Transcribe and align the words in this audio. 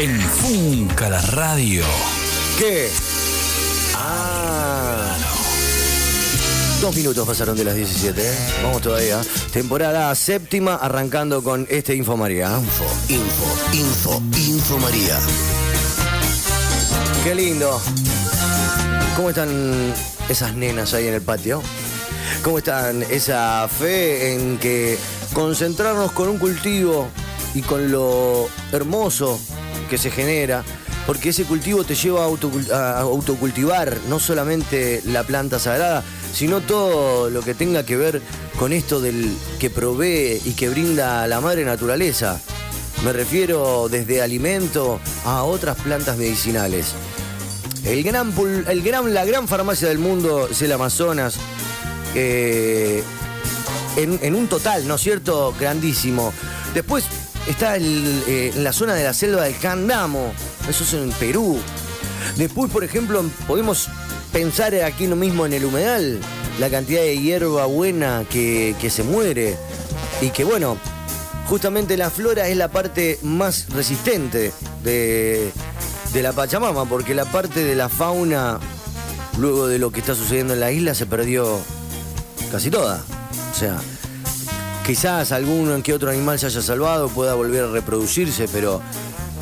En 0.00 0.16
Funca 0.20 1.10
la 1.10 1.20
Radio. 1.20 1.82
¿Qué? 2.56 2.88
Ah. 3.96 5.16
Dos 6.80 6.94
minutos 6.94 7.26
pasaron 7.26 7.56
de 7.56 7.64
las 7.64 7.74
17, 7.74 8.20
¿eh? 8.20 8.34
Vamos 8.62 8.80
todavía. 8.80 9.20
Temporada 9.52 10.14
séptima, 10.14 10.76
arrancando 10.76 11.42
con 11.42 11.66
este 11.68 11.96
Info 11.96 12.16
María. 12.16 12.48
Info, 12.60 12.84
info, 13.08 13.74
info, 13.74 14.22
info 14.38 14.78
María. 14.78 15.18
Qué 17.24 17.34
lindo. 17.34 17.80
¿Cómo 19.16 19.30
están 19.30 19.92
esas 20.28 20.54
nenas 20.54 20.94
ahí 20.94 21.08
en 21.08 21.14
el 21.14 21.22
patio? 21.22 21.60
¿Cómo 22.44 22.58
están 22.58 23.02
esa 23.10 23.66
fe 23.66 24.34
en 24.34 24.58
que 24.58 24.96
concentrarnos 25.32 26.12
con 26.12 26.28
un 26.28 26.38
cultivo 26.38 27.08
y 27.52 27.62
con 27.62 27.90
lo 27.90 28.48
hermoso 28.70 29.40
que 29.88 29.98
se 29.98 30.10
genera, 30.10 30.62
porque 31.06 31.30
ese 31.30 31.44
cultivo 31.44 31.84
te 31.84 31.94
lleva 31.94 32.24
a, 32.24 32.28
autocul- 32.28 32.70
a 32.70 33.00
autocultivar 33.00 33.96
no 34.08 34.18
solamente 34.20 35.02
la 35.06 35.24
planta 35.24 35.58
sagrada, 35.58 36.04
sino 36.32 36.60
todo 36.60 37.30
lo 37.30 37.40
que 37.42 37.54
tenga 37.54 37.84
que 37.84 37.96
ver 37.96 38.20
con 38.58 38.72
esto 38.72 39.00
del 39.00 39.34
que 39.58 39.70
provee 39.70 40.40
y 40.44 40.52
que 40.52 40.68
brinda 40.68 41.26
la 41.26 41.40
madre 41.40 41.64
naturaleza. 41.64 42.40
Me 43.04 43.12
refiero 43.12 43.88
desde 43.88 44.20
alimento 44.22 45.00
a 45.24 45.44
otras 45.44 45.76
plantas 45.76 46.16
medicinales. 46.18 46.88
El 47.84 48.02
gran, 48.02 48.34
el 48.68 48.82
gran, 48.82 49.14
la 49.14 49.24
gran 49.24 49.46
farmacia 49.48 49.88
del 49.88 49.98
mundo 49.98 50.48
es 50.50 50.60
el 50.62 50.72
Amazonas. 50.72 51.36
eh, 52.14 53.02
en, 53.96 54.18
en 54.22 54.34
un 54.34 54.46
total, 54.48 54.86
¿no 54.86 54.96
es 54.96 55.00
cierto? 55.00 55.54
Grandísimo. 55.58 56.32
Después 56.74 57.04
está 57.48 57.76
eh, 57.76 58.52
en 58.54 58.64
la 58.64 58.72
zona 58.72 58.94
de 58.94 59.04
la 59.04 59.14
selva 59.14 59.44
del 59.44 59.56
Candamo. 59.56 60.32
Eso 60.68 60.84
es 60.84 60.92
en 60.94 61.10
Perú. 61.12 61.58
Después, 62.36 62.70
por 62.70 62.84
ejemplo, 62.84 63.24
podemos 63.46 63.88
pensar 64.32 64.74
aquí 64.76 65.06
lo 65.06 65.16
mismo 65.16 65.46
en 65.46 65.54
el 65.54 65.64
humedal. 65.64 66.20
La 66.60 66.70
cantidad 66.70 67.00
de 67.00 67.18
hierba 67.18 67.66
buena 67.66 68.24
que, 68.30 68.74
que 68.80 68.90
se 68.90 69.02
muere. 69.02 69.56
Y 70.20 70.30
que 70.30 70.44
bueno, 70.44 70.76
justamente 71.46 71.96
la 71.96 72.10
flora 72.10 72.48
es 72.48 72.56
la 72.56 72.68
parte 72.68 73.18
más 73.22 73.68
resistente 73.70 74.52
de, 74.82 75.50
de 76.12 76.22
la 76.22 76.32
Pachamama, 76.32 76.84
porque 76.84 77.14
la 77.14 77.24
parte 77.24 77.64
de 77.64 77.74
la 77.74 77.88
fauna, 77.88 78.58
luego 79.38 79.68
de 79.68 79.78
lo 79.78 79.90
que 79.90 80.00
está 80.00 80.14
sucediendo 80.14 80.54
en 80.54 80.60
la 80.60 80.72
isla, 80.72 80.94
se 80.94 81.06
perdió 81.06 81.58
casi 82.50 82.70
toda. 82.70 83.02
O 83.52 83.54
sea, 83.54 83.78
quizás 84.88 85.32
algún 85.32 85.82
que 85.82 85.92
otro 85.92 86.08
animal 86.08 86.38
se 86.38 86.46
haya 86.46 86.62
salvado, 86.62 87.10
pueda 87.10 87.34
volver 87.34 87.64
a 87.64 87.66
reproducirse, 87.66 88.48
pero 88.50 88.80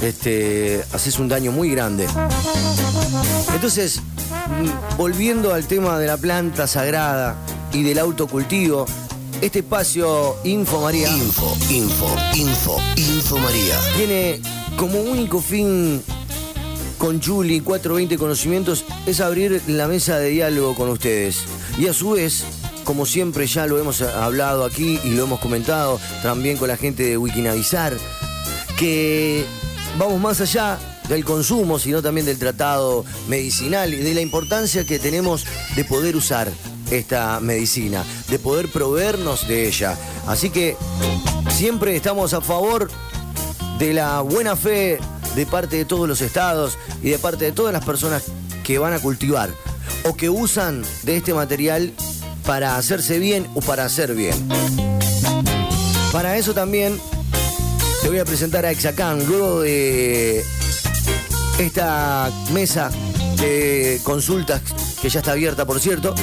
este, 0.03 0.85
haces 0.93 1.21
un 1.21 1.29
daño 1.29 1.53
muy 1.53 1.71
grande. 1.71 2.09
Entonces, 3.55 4.01
mm, 4.01 4.97
volviendo 4.97 5.55
al 5.55 5.69
tema 5.69 6.01
de 6.01 6.09
la 6.09 6.17
planta 6.17 6.67
sagrada 6.67 7.37
y 7.73 7.85
del 7.85 8.01
autocultivo, 8.01 8.87
este 9.41 9.61
espacio 9.61 10.35
Info 10.43 10.81
María 10.81 11.09
Info, 11.11 11.57
info, 11.71 12.09
info, 12.35 12.81
info 12.97 13.39
María. 13.39 13.77
tiene 13.97 14.41
como 14.77 15.01
único 15.01 15.41
fin 15.41 16.03
con 16.99 17.23
Julie 17.23 17.63
420 17.63 18.19
Conocimientos 18.19 18.85
es 19.07 19.21
abrir 19.21 19.63
la 19.69 19.87
mesa 19.87 20.19
de 20.19 20.31
diálogo 20.31 20.75
con 20.75 20.89
ustedes. 20.89 21.45
Y 21.79 21.87
a 21.87 21.93
su 21.93 22.11
vez, 22.11 22.43
como 22.87 23.05
siempre 23.05 23.49
ya 23.49 23.67
lo 23.67 23.79
hemos 23.79 24.01
hablado 24.01 24.65
aquí 24.65 25.01
y 25.03 25.11
lo 25.11 25.25
hemos 25.25 25.41
comentado 25.41 26.01
también 26.23 26.57
con 26.57 26.69
la 26.69 26.77
gente 26.77 27.03
de 27.03 27.19
Wikinavizar, 27.19 27.93
que 28.79 29.45
vamos 29.99 30.21
más 30.21 30.41
allá 30.41 30.79
del 31.09 31.25
consumo, 31.25 31.81
sino 31.81 32.01
también 32.01 32.27
del 32.27 32.39
tratado 32.39 33.05
medicinal 33.29 33.93
y 33.93 33.97
de 33.97 34.15
la 34.15 34.21
importancia 34.21 34.87
que 34.87 35.01
tenemos 35.01 35.45
de 35.75 35.85
poder 35.85 36.15
usar 36.15 36.49
esta 36.93 37.41
medicina, 37.41 38.05
de 38.31 38.39
poder 38.39 38.69
proveernos 38.69 39.49
de 39.49 39.67
ella. 39.67 39.99
Así 40.29 40.51
que 40.51 40.77
siempre 41.51 41.97
estamos 41.97 42.35
a 42.35 42.41
favor 42.41 42.89
de 43.81 43.95
la 43.95 44.21
buena 44.21 44.55
fe 44.55 45.01
de 45.35 45.45
parte 45.45 45.77
de 45.77 45.85
todos 45.85 46.09
los 46.09 46.21
estados 46.21 46.79
y 47.03 47.11
de 47.11 47.19
parte 47.19 47.47
de 47.47 47.53
todas 47.53 47.73
las 47.73 47.85
personas 47.85 48.23
que 48.63 48.79
van 48.79 48.93
a 48.93 49.01
cultivar 49.01 49.51
o 50.05 50.15
que 50.15 50.31
usan 50.31 50.85
de 51.03 51.17
este 51.17 51.35
material 51.35 51.93
para 52.47 52.77
hacerse 52.77 53.19
bien 53.19 53.47
o 53.55 53.61
para 53.61 53.85
hacer 53.85 54.15
bien. 54.15 54.35
Para 56.13 56.37
eso 56.37 56.55
también 56.55 56.99
te 58.03 58.09
voy 58.09 58.19
a 58.19 58.25
presentar 58.25 58.65
a 58.65 58.71
Exacan 58.71 59.27
luego 59.27 59.61
de 59.61 60.45
esta 61.59 62.31
mesa 62.53 62.91
de 63.41 64.01
consultas 64.05 64.63
que 65.03 65.09
ya 65.09 65.21
está 65.21 65.33
abierta, 65.33 65.67
por 65.67 65.81
cierto. 65.81 66.15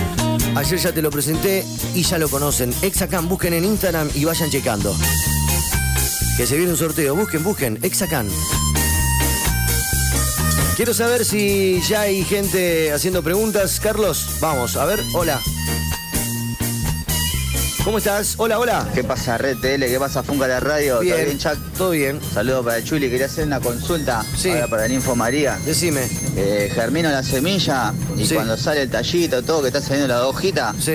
Ayer 0.55 0.79
ya 0.79 0.91
te 0.93 1.01
lo 1.01 1.11
presenté 1.11 1.65
y 1.93 2.03
ya 2.03 2.17
lo 2.17 2.29
conocen. 2.29 2.73
Exacan, 2.81 3.27
busquen 3.27 3.53
en 3.53 3.65
Instagram 3.65 4.09
y 4.15 4.23
vayan 4.23 4.49
checando. 4.49 4.95
Que 6.37 6.47
se 6.47 6.55
viene 6.55 6.71
un 6.71 6.77
sorteo. 6.77 7.15
Busquen, 7.15 7.43
busquen. 7.43 7.79
Exacan. 7.83 8.27
Quiero 10.75 10.93
saber 10.93 11.25
si 11.25 11.81
ya 11.87 12.01
hay 12.01 12.23
gente 12.23 12.91
haciendo 12.91 13.21
preguntas. 13.21 13.79
Carlos, 13.79 14.27
vamos, 14.39 14.75
a 14.75 14.85
ver. 14.85 15.03
Hola. 15.13 15.39
¿Cómo 17.83 17.97
estás? 17.97 18.35
Hola, 18.37 18.59
hola. 18.59 18.87
¿Qué 18.93 19.03
pasa, 19.03 19.37
Red 19.37 19.57
TL? 19.57 19.85
¿Qué 19.87 19.97
pasa, 19.99 20.23
Funca 20.23 20.47
la 20.47 20.61
Radio? 20.61 20.99
Bien. 21.01 21.15
¿Todo 21.15 21.25
bien, 21.25 21.37
Chuck? 21.37 21.57
Todo 21.77 21.89
bien. 21.91 22.19
Saludos 22.33 22.65
para 22.65 22.81
Chuli. 22.83 23.09
Quería 23.09 23.25
hacer 23.25 23.45
una 23.45 23.59
consulta 23.59 24.23
Sí. 24.37 24.49
ahora 24.51 24.67
para 24.67 24.85
el 24.85 24.93
Info 24.93 25.15
María. 25.17 25.59
Decime. 25.65 26.07
Eh, 26.37 26.71
germino 26.73 27.09
la 27.11 27.23
semilla 27.23 27.93
y 28.17 28.25
Sí. 28.25 28.35
cuando 28.35 28.55
sale 28.55 28.83
el 28.83 28.89
tallito, 28.89 29.43
todo 29.43 29.61
que 29.61 29.67
está 29.67 29.81
saliendo 29.81 30.07
la 30.07 30.25
hojita, 30.25 30.73
Sí, 30.79 30.93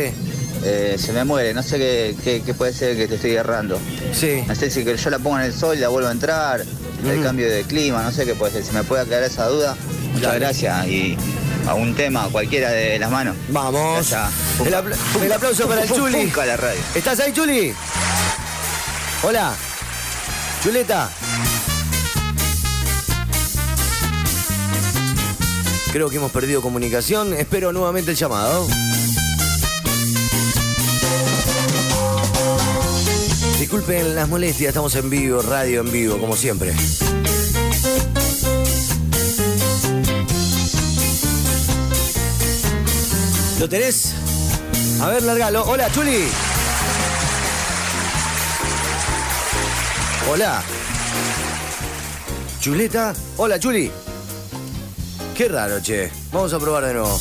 eh, 0.64 0.96
se 0.98 1.12
me 1.12 1.24
muere. 1.24 1.52
No 1.52 1.62
sé 1.62 1.76
qué, 1.76 2.16
qué- 2.24 2.42
qué 2.44 2.54
puede 2.54 2.72
ser 2.72 2.96
que 2.96 3.06
te 3.06 3.16
estoy 3.16 3.32
errando. 3.32 3.78
sí. 4.14 4.42
No 4.46 4.54
sé 4.54 4.70
si 4.70 4.82
que 4.82 4.96
yo 4.96 5.10
la 5.10 5.18
pongo 5.18 5.38
en 5.38 5.44
el 5.44 5.52
sol 5.52 5.76
y 5.76 5.80
la 5.80 5.88
vuelvo 5.88 6.08
a 6.08 6.12
entrar, 6.12 6.64
el 7.04 7.22
cambio 7.22 7.50
de 7.50 7.64
clima, 7.64 8.02
no 8.02 8.10
sé 8.12 8.24
qué 8.24 8.34
puede 8.34 8.52
ser. 8.54 8.64
Si 8.64 8.72
me 8.72 8.82
puede 8.82 9.02
aclarar 9.02 9.24
esa 9.28 9.46
duda, 9.46 9.76
muchas 10.14 10.22
Dale. 10.22 10.38
gracias. 10.40 10.86
Y 10.88 11.16
a 11.68 11.74
un 11.74 11.94
tema, 11.94 12.28
cualquiera 12.30 12.70
de 12.70 12.98
las 12.98 13.10
manos. 13.10 13.36
Vamos. 13.48 14.12
El, 14.64 14.74
apla- 14.74 14.96
el 15.22 15.32
aplauso 15.32 15.68
para 15.68 15.82
el 15.82 15.88
Chuli. 15.88 16.30
La 16.30 16.56
Radio. 16.56 16.80
¿Estás 16.94 17.20
ahí, 17.20 17.32
Chuli? 17.32 17.74
Hola. 19.22 19.54
Chuleta. 20.62 21.10
Creo 25.92 26.10
que 26.10 26.16
hemos 26.16 26.30
perdido 26.32 26.62
comunicación. 26.62 27.34
Espero 27.34 27.72
nuevamente 27.72 28.10
el 28.12 28.16
llamado. 28.16 28.66
Disculpen 33.58 34.14
las 34.14 34.28
molestias, 34.28 34.68
estamos 34.68 34.94
en 34.94 35.10
vivo, 35.10 35.42
radio 35.42 35.80
en 35.80 35.90
vivo, 35.92 36.18
como 36.18 36.36
siempre. 36.36 36.72
¿Lo 43.58 43.68
tenés? 43.68 44.14
A 45.00 45.08
ver, 45.08 45.22
largalo. 45.24 45.64
Hola, 45.64 45.90
Chuli. 45.90 46.28
Hola. 50.30 50.62
Chuleta. 52.60 53.14
Hola, 53.36 53.58
Chuli. 53.58 53.90
Qué 55.36 55.48
raro, 55.48 55.82
che. 55.82 56.10
Vamos 56.30 56.52
a 56.52 56.58
probar 56.60 56.84
de 56.84 56.94
nuevo. 56.94 57.18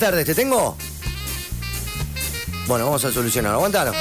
Tardes, 0.00 0.24
¿te 0.24 0.34
tengo? 0.34 0.76
Bueno, 2.66 2.86
vamos 2.86 3.04
a 3.04 3.12
solucionar. 3.12 3.52
Aguantalo. 3.52 3.92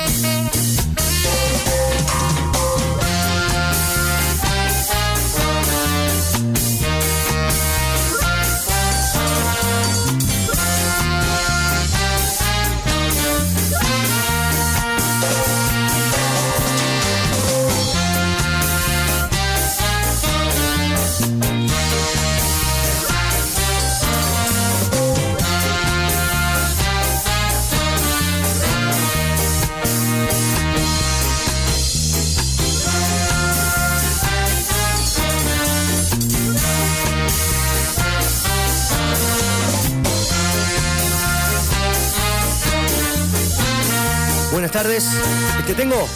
Buenas 44.89 45.03
tardes. 45.05 45.67
¿Te 45.67 45.73
tengo? 45.75 46.07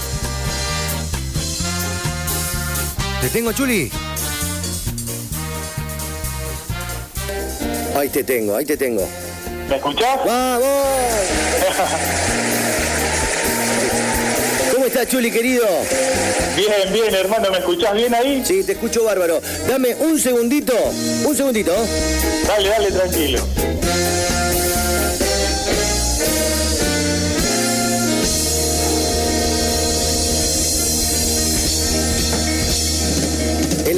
¿Te 3.22 3.30
tengo, 3.30 3.52
Chuli? 3.52 3.92
Ahí 7.96 8.10
te 8.10 8.24
tengo, 8.24 8.56
ahí 8.56 8.66
te 8.66 8.75
tengo. 8.75 9.08
¿Me 9.70 9.75
escuchás? 9.75 10.18
¡Vamos! 10.25 10.66
¿Cómo 14.74 14.86
estás, 14.86 15.08
Chuli, 15.08 15.30
querido? 15.30 15.68
Bien, 16.56 16.92
bien, 16.92 17.14
hermano, 17.14 17.52
¿me 17.52 17.60
escuchás 17.60 17.94
bien 17.94 18.16
ahí? 18.16 18.44
Sí, 18.44 18.64
te 18.64 18.72
escucho 18.72 19.04
bárbaro. 19.04 19.40
Dame 19.68 19.94
un 20.00 20.20
segundito, 20.20 20.74
un 21.25 21.38
segundito. 21.38 21.75
Dale, 22.48 22.70
dale, 22.70 22.92
tranquilo. 22.92 23.48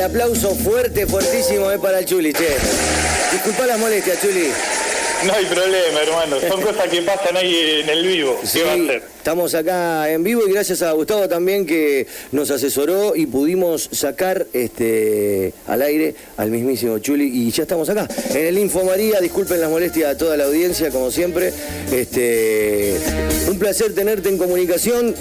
Aplauso 0.05 0.55
fuerte, 0.55 1.07
fuertísimo 1.07 1.71
es 1.71 1.79
para 1.79 1.99
el 1.99 2.05
Chuli, 2.05 2.31
che. 2.31 2.47
Disculpa 3.31 3.65
las 3.65 3.79
molestias, 3.79 4.21
Chuli. 4.21 4.49
No 5.25 5.33
hay 5.33 5.45
problema, 5.45 6.01
hermano. 6.03 6.37
Son 6.47 6.61
cosas 6.69 6.87
que 6.89 7.01
pasan 7.01 7.35
ahí 7.37 7.81
en 7.81 7.89
el 7.89 8.05
vivo. 8.05 8.39
Sí, 8.43 8.59
¿Qué 8.59 8.63
va 8.65 8.71
a 8.71 8.75
hacer? 8.75 9.15
estamos 9.25 9.55
acá 9.55 10.11
en 10.11 10.23
vivo 10.23 10.43
y 10.47 10.51
gracias 10.51 10.83
a 10.83 10.91
Gustavo 10.91 11.27
también 11.27 11.65
que 11.65 12.05
nos 12.31 12.51
asesoró 12.51 13.15
y 13.15 13.25
pudimos 13.25 13.89
sacar 13.91 14.45
este 14.53 15.51
al 15.65 15.81
aire 15.81 16.13
al 16.37 16.51
mismísimo 16.51 16.99
Chuli 16.99 17.25
y 17.25 17.49
ya 17.49 17.63
estamos 17.63 17.89
acá 17.89 18.07
en 18.29 18.45
el 18.45 18.59
Info 18.59 18.83
María. 18.83 19.19
Disculpen 19.21 19.59
las 19.59 19.71
molestias 19.71 20.11
a 20.11 20.17
toda 20.17 20.37
la 20.37 20.43
audiencia 20.43 20.91
como 20.91 21.09
siempre. 21.09 21.51
Este 21.91 22.99
un 23.49 23.57
placer 23.57 23.95
tenerte 23.95 24.29
en 24.29 24.37
comunicación 24.37 25.15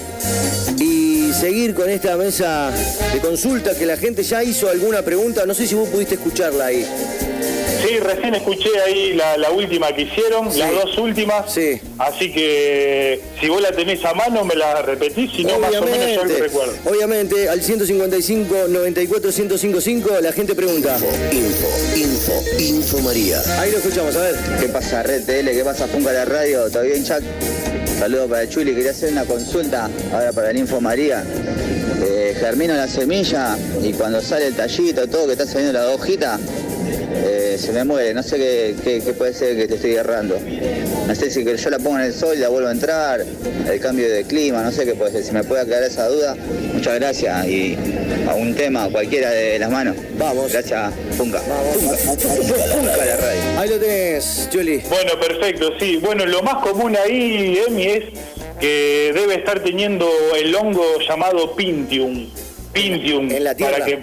y 0.79 0.94
seguir 1.39 1.75
con 1.75 1.89
esta 1.91 2.17
mesa 2.17 2.71
de 3.13 3.21
consulta 3.21 3.75
que 3.77 3.87
la 3.87 3.97
gente 3.97 4.23
ya 4.23 4.43
hizo 4.43 4.69
alguna 4.69 5.03
pregunta. 5.03 5.45
No 5.47 5.55
sé 5.55 5.67
si 5.67 5.75
vos 5.75 5.89
pudiste 5.89 6.15
escucharla 6.15 6.67
ahí. 6.67 6.87
Sí, 7.87 7.99
recién 7.99 8.35
escuché 8.35 8.71
ahí 8.87 9.13
la, 9.13 9.37
la 9.37 9.51
última 9.51 9.95
que 9.95 10.03
hicieron, 10.03 10.51
Sí. 10.51 10.59
las 10.61 10.73
dos 10.73 10.97
últimas. 10.97 11.53
Sí. 11.53 11.79
Así 11.99 12.33
que 12.33 13.21
si 13.41 13.49
vos 13.49 13.61
la 13.61 13.73
tenés 13.73 14.03
a 14.05 14.15
mano, 14.15 14.43
me 14.45 14.55
la 14.55 14.81
repetís, 14.81 15.31
si 15.33 15.45
no, 15.45 15.59
más 15.59 15.75
o 15.77 15.83
menos 15.83 16.15
yo 16.15 16.25
lo 16.25 16.37
recuerdo. 16.39 16.73
obviamente, 16.87 17.49
al 17.49 17.61
155 17.63 18.69
94 18.69 19.31
1055 19.31 20.11
la 20.23 20.33
gente 20.33 20.55
pregunta. 20.55 20.97
Info, 21.31 21.69
info, 21.95 22.43
info 22.59 22.99
María. 23.01 23.43
Ahí 23.59 23.71
lo 23.71 23.79
escuchamos, 23.79 24.17
a 24.17 24.23
ver. 24.23 24.35
¿Qué 24.61 24.69
pasa, 24.69 25.03
Red 25.03 25.25
TL? 25.25 25.51
¿Qué 25.51 25.63
pasa, 25.65 25.87
Funca 25.87 26.13
la 26.13 26.25
Radio? 26.25 26.71
¿Todo 26.71 26.85
bien, 26.85 27.05
Chuck? 27.05 27.21
Saludos 27.99 28.29
para 28.31 28.49
Chuli. 28.49 28.75
Quería 28.75 28.91
hacer 28.91 29.13
una 29.13 29.25
consulta 29.25 29.89
ahora 30.13 30.33
para 30.33 30.51
el 30.51 30.59
Info 30.59 30.81
María. 30.81 31.25
Eh, 32.07 32.37
germino 32.39 32.75
la 32.75 32.89
semilla 32.89 33.57
y 33.83 33.93
cuando 33.93 34.21
sale 34.21 34.49
el 34.49 34.55
tallito, 34.55 35.07
todo 35.09 35.27
que 35.27 35.33
está 35.33 35.47
saliendo 35.47 35.73
la 35.79 35.89
hojita, 35.91 36.39
eh, 37.25 37.57
se 37.59 37.73
me 37.73 37.85
muere. 37.85 38.13
No 38.13 38.23
sé 38.23 38.37
qué, 38.37 39.01
qué- 39.05 39.13
puede 39.15 39.33
ser 39.33 39.57
que 39.57 39.67
te 39.69 39.77
estoy 39.77 39.95
errando. 39.95 40.37
No 41.07 41.15
sé 41.15 41.31
si 41.31 41.45
que 41.45 41.57
yo 41.57 41.71
la 41.71 41.79
pongo 41.79 41.99
en 41.99 42.07
el 42.07 42.15
sol 42.15 42.35
y 42.35 42.41
la 42.41 42.49
vuelvo 42.49 42.69
a 42.69 42.73
entrar, 42.73 43.25
el 43.71 43.81
cambio 43.81 44.09
de 44.09 44.25
clima, 44.25 44.63
no 44.63 44.73
sé 44.73 44.87
qué 44.87 44.95
puede 44.95 45.13
ser. 45.13 45.25
Si 45.25 45.33
me 45.33 45.45
puede 45.45 45.63
aclarar 45.63 45.85
esa 45.85 46.09
duda, 46.09 46.35
muchas 46.73 46.95
gracias. 46.95 47.47
Y 47.47 47.77
a 48.29 48.35
un 48.35 48.55
tema, 48.55 48.89
cualquiera 48.91 49.31
de 49.31 49.59
las 49.59 49.71
manos. 49.71 49.97
Vamos. 50.17 50.51
Gracias, 50.51 50.95
Funca. 51.17 51.41
Funca 51.41 52.97
la 53.05 53.17
Radio. 53.17 53.61
Ahí 53.61 53.69
lo 53.69 53.79
tenés, 53.79 54.49
Juli. 54.51 54.83
Bueno, 54.89 55.21
perfecto, 55.21 55.73
sí. 55.79 55.99
Bueno, 55.99 56.25
lo 56.25 56.43
más 56.43 56.63
común 56.63 56.97
ahí, 56.97 57.61
Emi, 57.69 57.85
es 57.85 58.05
que 58.59 59.13
debe 59.15 59.35
estar 59.35 59.61
teniendo 59.61 60.09
el 60.37 60.55
hongo 60.55 60.99
llamado 61.07 61.55
Pintium. 61.55 62.31
Pintium. 62.73 63.31
En 63.31 63.45
la 63.45 63.55
tierra. 63.55 63.73
Para 63.73 63.85
que, 63.85 64.01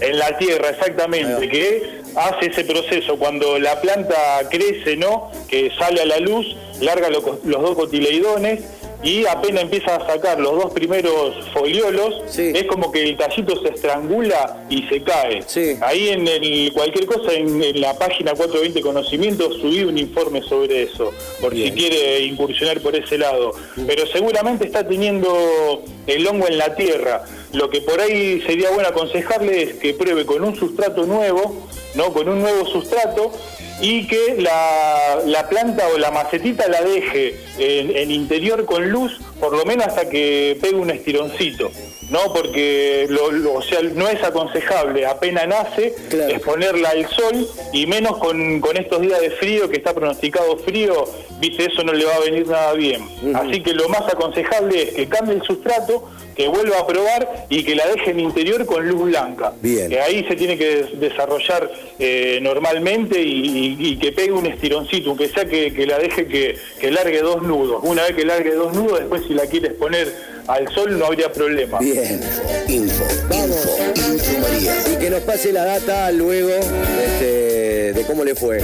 en 0.00 0.18
la 0.18 0.36
tierra, 0.36 0.70
exactamente. 0.70 1.48
Que 1.48 1.99
hace 2.16 2.46
ese 2.46 2.64
proceso 2.64 3.16
cuando 3.18 3.58
la 3.58 3.80
planta 3.80 4.14
crece, 4.50 4.96
¿no? 4.96 5.30
Que 5.48 5.70
sale 5.78 6.02
a 6.02 6.06
la 6.06 6.18
luz, 6.18 6.56
larga 6.80 7.08
lo- 7.10 7.38
los 7.44 7.62
dos 7.62 7.74
cotileidones 7.76 8.60
y 9.02 9.24
apenas 9.26 9.62
empieza 9.62 9.96
a 9.96 10.06
sacar 10.06 10.38
los 10.38 10.52
dos 10.62 10.72
primeros 10.72 11.34
foliolos, 11.54 12.22
Sí. 12.26 12.52
es 12.54 12.64
como 12.64 12.92
que 12.92 13.02
el 13.02 13.16
tallito 13.16 13.60
se 13.62 13.70
estrangula 13.70 14.64
y 14.68 14.82
se 14.88 15.02
cae. 15.02 15.42
Sí. 15.46 15.76
Ahí 15.80 16.10
en 16.10 16.28
el, 16.28 16.70
cualquier 16.72 17.06
cosa 17.06 17.32
en, 17.32 17.62
en 17.62 17.80
la 17.80 17.96
página 17.98 18.32
420 18.32 18.80
Conocimientos 18.82 19.56
subí 19.58 19.84
un 19.84 19.96
informe 19.96 20.42
sobre 20.42 20.82
eso, 20.82 21.12
por 21.40 21.54
Bien. 21.54 21.72
si 21.74 21.80
quiere 21.80 22.20
incursionar 22.20 22.80
por 22.80 22.94
ese 22.94 23.16
lado. 23.18 23.52
Pero 23.86 24.06
seguramente 24.06 24.66
está 24.66 24.86
teniendo 24.86 25.82
el 26.06 26.26
hongo 26.26 26.46
en 26.48 26.58
la 26.58 26.74
tierra. 26.74 27.24
Lo 27.52 27.68
que 27.70 27.80
por 27.80 28.00
ahí 28.00 28.42
sería 28.42 28.70
bueno 28.70 28.88
aconsejarle 28.90 29.62
es 29.62 29.74
que 29.74 29.94
pruebe 29.94 30.24
con 30.26 30.44
un 30.44 30.54
sustrato 30.56 31.04
nuevo, 31.06 31.66
¿no? 31.94 32.12
Con 32.12 32.28
un 32.28 32.40
nuevo 32.40 32.66
sustrato 32.66 33.32
y 33.80 34.06
que 34.06 34.36
la, 34.38 35.20
la 35.24 35.48
planta 35.48 35.88
o 35.88 35.98
la 35.98 36.10
macetita 36.10 36.68
la 36.68 36.82
deje 36.82 37.36
en, 37.58 37.96
en 37.96 38.10
interior 38.10 38.64
con 38.64 38.90
luz, 38.90 39.18
por 39.38 39.56
lo 39.56 39.64
menos 39.64 39.86
hasta 39.86 40.08
que 40.08 40.58
pegue 40.60 40.76
un 40.76 40.90
estironcito. 40.90 41.70
No, 42.10 42.32
porque 42.32 43.06
lo- 43.08 43.30
lo- 43.30 43.54
o 43.54 43.62
sea, 43.62 43.80
no 43.82 44.08
es 44.08 44.22
aconsejable, 44.22 45.06
apenas 45.06 45.46
nace, 45.46 45.94
Claro. 46.08 46.32
exponerla 46.32 46.90
al 46.90 47.08
sol 47.08 47.46
y 47.72 47.86
menos 47.86 48.18
con, 48.18 48.60
con 48.60 48.76
estos 48.76 49.00
días 49.00 49.20
de 49.20 49.30
frío, 49.30 49.68
que 49.68 49.76
está 49.76 49.94
pronosticado 49.94 50.56
frío, 50.58 51.04
viste, 51.40 51.66
eso 51.66 51.82
no 51.84 51.92
le 51.92 52.04
va 52.04 52.16
a 52.16 52.20
venir 52.20 52.46
nada 52.48 52.72
bien. 52.74 53.08
Así 53.34 53.62
que 53.62 53.72
lo 53.74 53.88
más 53.88 54.02
aconsejable 54.12 54.82
es 54.82 54.90
que 54.94 55.08
cambie 55.08 55.36
el 55.36 55.42
sustrato, 55.42 56.08
que 56.34 56.48
vuelva 56.48 56.78
a 56.78 56.86
probar 56.86 57.46
y 57.50 57.64
que 57.64 57.74
la 57.74 57.86
deje 57.88 58.12
en 58.12 58.20
interior 58.20 58.64
con 58.64 58.88
luz 58.88 59.02
blanca. 59.10 59.52
Bien. 59.60 59.90
Que 59.90 60.00
ahí 60.00 60.24
se 60.26 60.36
tiene 60.36 60.56
que 60.56 60.76
des- 60.76 60.98
desarrollar 61.00 61.70
eh, 61.98 62.38
normalmente 62.40 63.20
y, 63.20 63.76
y- 63.76 63.76
y 63.78 63.96
que 63.98 64.10
pegue 64.12 64.32
un 64.32 64.46
estironcito, 64.46 65.10
aunque 65.10 65.28
sea 65.28 65.44
que, 65.44 65.72
que 65.74 65.86
la 65.86 65.98
deje 65.98 66.26
que, 66.26 66.56
que 66.80 66.90
largue 66.90 67.20
dos 67.20 67.42
nudos. 67.42 67.80
Una 67.84 68.04
vez 68.04 68.14
que 68.16 68.24
largue 68.24 68.52
dos 68.54 68.74
nudos, 68.74 69.00
después 69.00 69.22
si 69.28 69.34
la 69.34 69.46
quieres 69.46 69.74
poner 69.74 70.39
al 70.46 70.68
sol 70.74 70.98
no 70.98 71.06
habría 71.06 71.32
problema. 71.32 71.78
Bien. 71.78 72.20
Info, 72.68 73.04
info, 73.32 73.76
info 74.12 74.38
María. 74.40 74.74
Y 74.92 74.96
que 74.96 75.10
nos 75.10 75.20
pase 75.20 75.52
la 75.52 75.64
data 75.64 76.10
luego 76.12 76.50
este, 76.50 77.92
de 77.94 78.04
cómo 78.06 78.24
le 78.24 78.34
fue. 78.34 78.58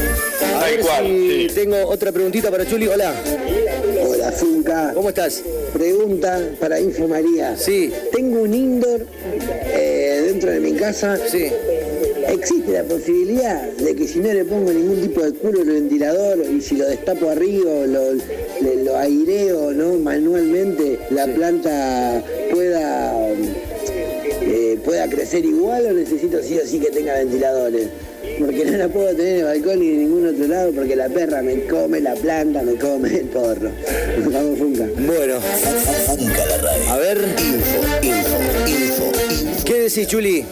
A 0.56 0.64
ver 0.64 0.80
cual, 0.80 1.04
si 1.06 1.48
sí. 1.48 1.54
tengo 1.54 1.76
otra 1.88 2.12
preguntita 2.12 2.50
para 2.50 2.66
Chuli. 2.66 2.86
Hola, 2.88 3.14
Hola, 4.08 4.32
Finca. 4.32 4.92
¿cómo 4.94 5.08
estás? 5.10 5.42
Pregunta 5.72 6.40
para 6.60 6.80
Info 6.80 7.06
María. 7.08 7.56
Sí. 7.56 7.92
Tengo 8.12 8.42
un 8.42 8.54
indoor 8.54 9.06
eh, 9.74 10.22
dentro 10.26 10.50
de 10.50 10.60
mi 10.60 10.72
casa. 10.74 11.18
Sí. 11.30 11.50
¿Existe 12.28 12.72
la 12.72 12.82
posibilidad 12.82 13.62
de 13.70 13.94
que 13.94 14.08
si 14.08 14.18
no 14.18 14.32
le 14.32 14.44
pongo 14.44 14.72
ningún 14.72 15.00
tipo 15.00 15.22
de 15.22 15.32
culo 15.32 15.60
al 15.60 15.66
ventilador 15.68 16.38
y 16.44 16.60
si 16.60 16.74
lo 16.76 16.86
destapo 16.88 17.30
arriba 17.30 17.70
lo, 17.86 18.14
le- 18.14 18.82
lo 18.84 18.96
aireo 18.96 19.70
¿no? 19.72 19.94
manualmente, 19.94 20.95
la 21.10 21.26
planta 21.26 22.22
pueda, 22.50 23.28
eh, 24.42 24.78
pueda 24.84 25.08
crecer 25.08 25.44
igual 25.44 25.86
o 25.86 25.92
necesito 25.92 26.42
sí 26.42 26.58
o 26.58 26.66
sí 26.66 26.78
que 26.80 26.90
tenga 26.90 27.14
ventiladores? 27.14 27.88
Porque 28.38 28.64
no 28.64 28.76
la 28.76 28.88
puedo 28.88 29.14
tener 29.14 29.32
en 29.34 29.38
el 29.38 29.44
balcón 29.44 29.80
ni 29.80 29.88
en 29.88 29.98
ningún 30.00 30.26
otro 30.26 30.46
lado 30.48 30.72
porque 30.72 30.96
la 30.96 31.08
perra 31.08 31.42
me 31.42 31.64
come, 31.66 32.00
la 32.00 32.14
planta 32.14 32.62
me 32.62 32.74
come 32.74 33.08
el 33.08 33.26
porro. 33.26 33.70
Vamos, 34.30 34.58
Funca. 34.58 34.84
Bueno, 34.98 35.40
Funca 35.40 36.46
la 36.46 36.56
Radio. 36.58 36.90
a 36.92 36.96
ver, 36.98 37.18
Info, 37.38 37.80
info, 38.02 38.36
info, 38.68 39.06
info. 39.46 39.64
¿qué 39.64 39.74
decís, 39.82 40.06
Chuli? 40.08 40.44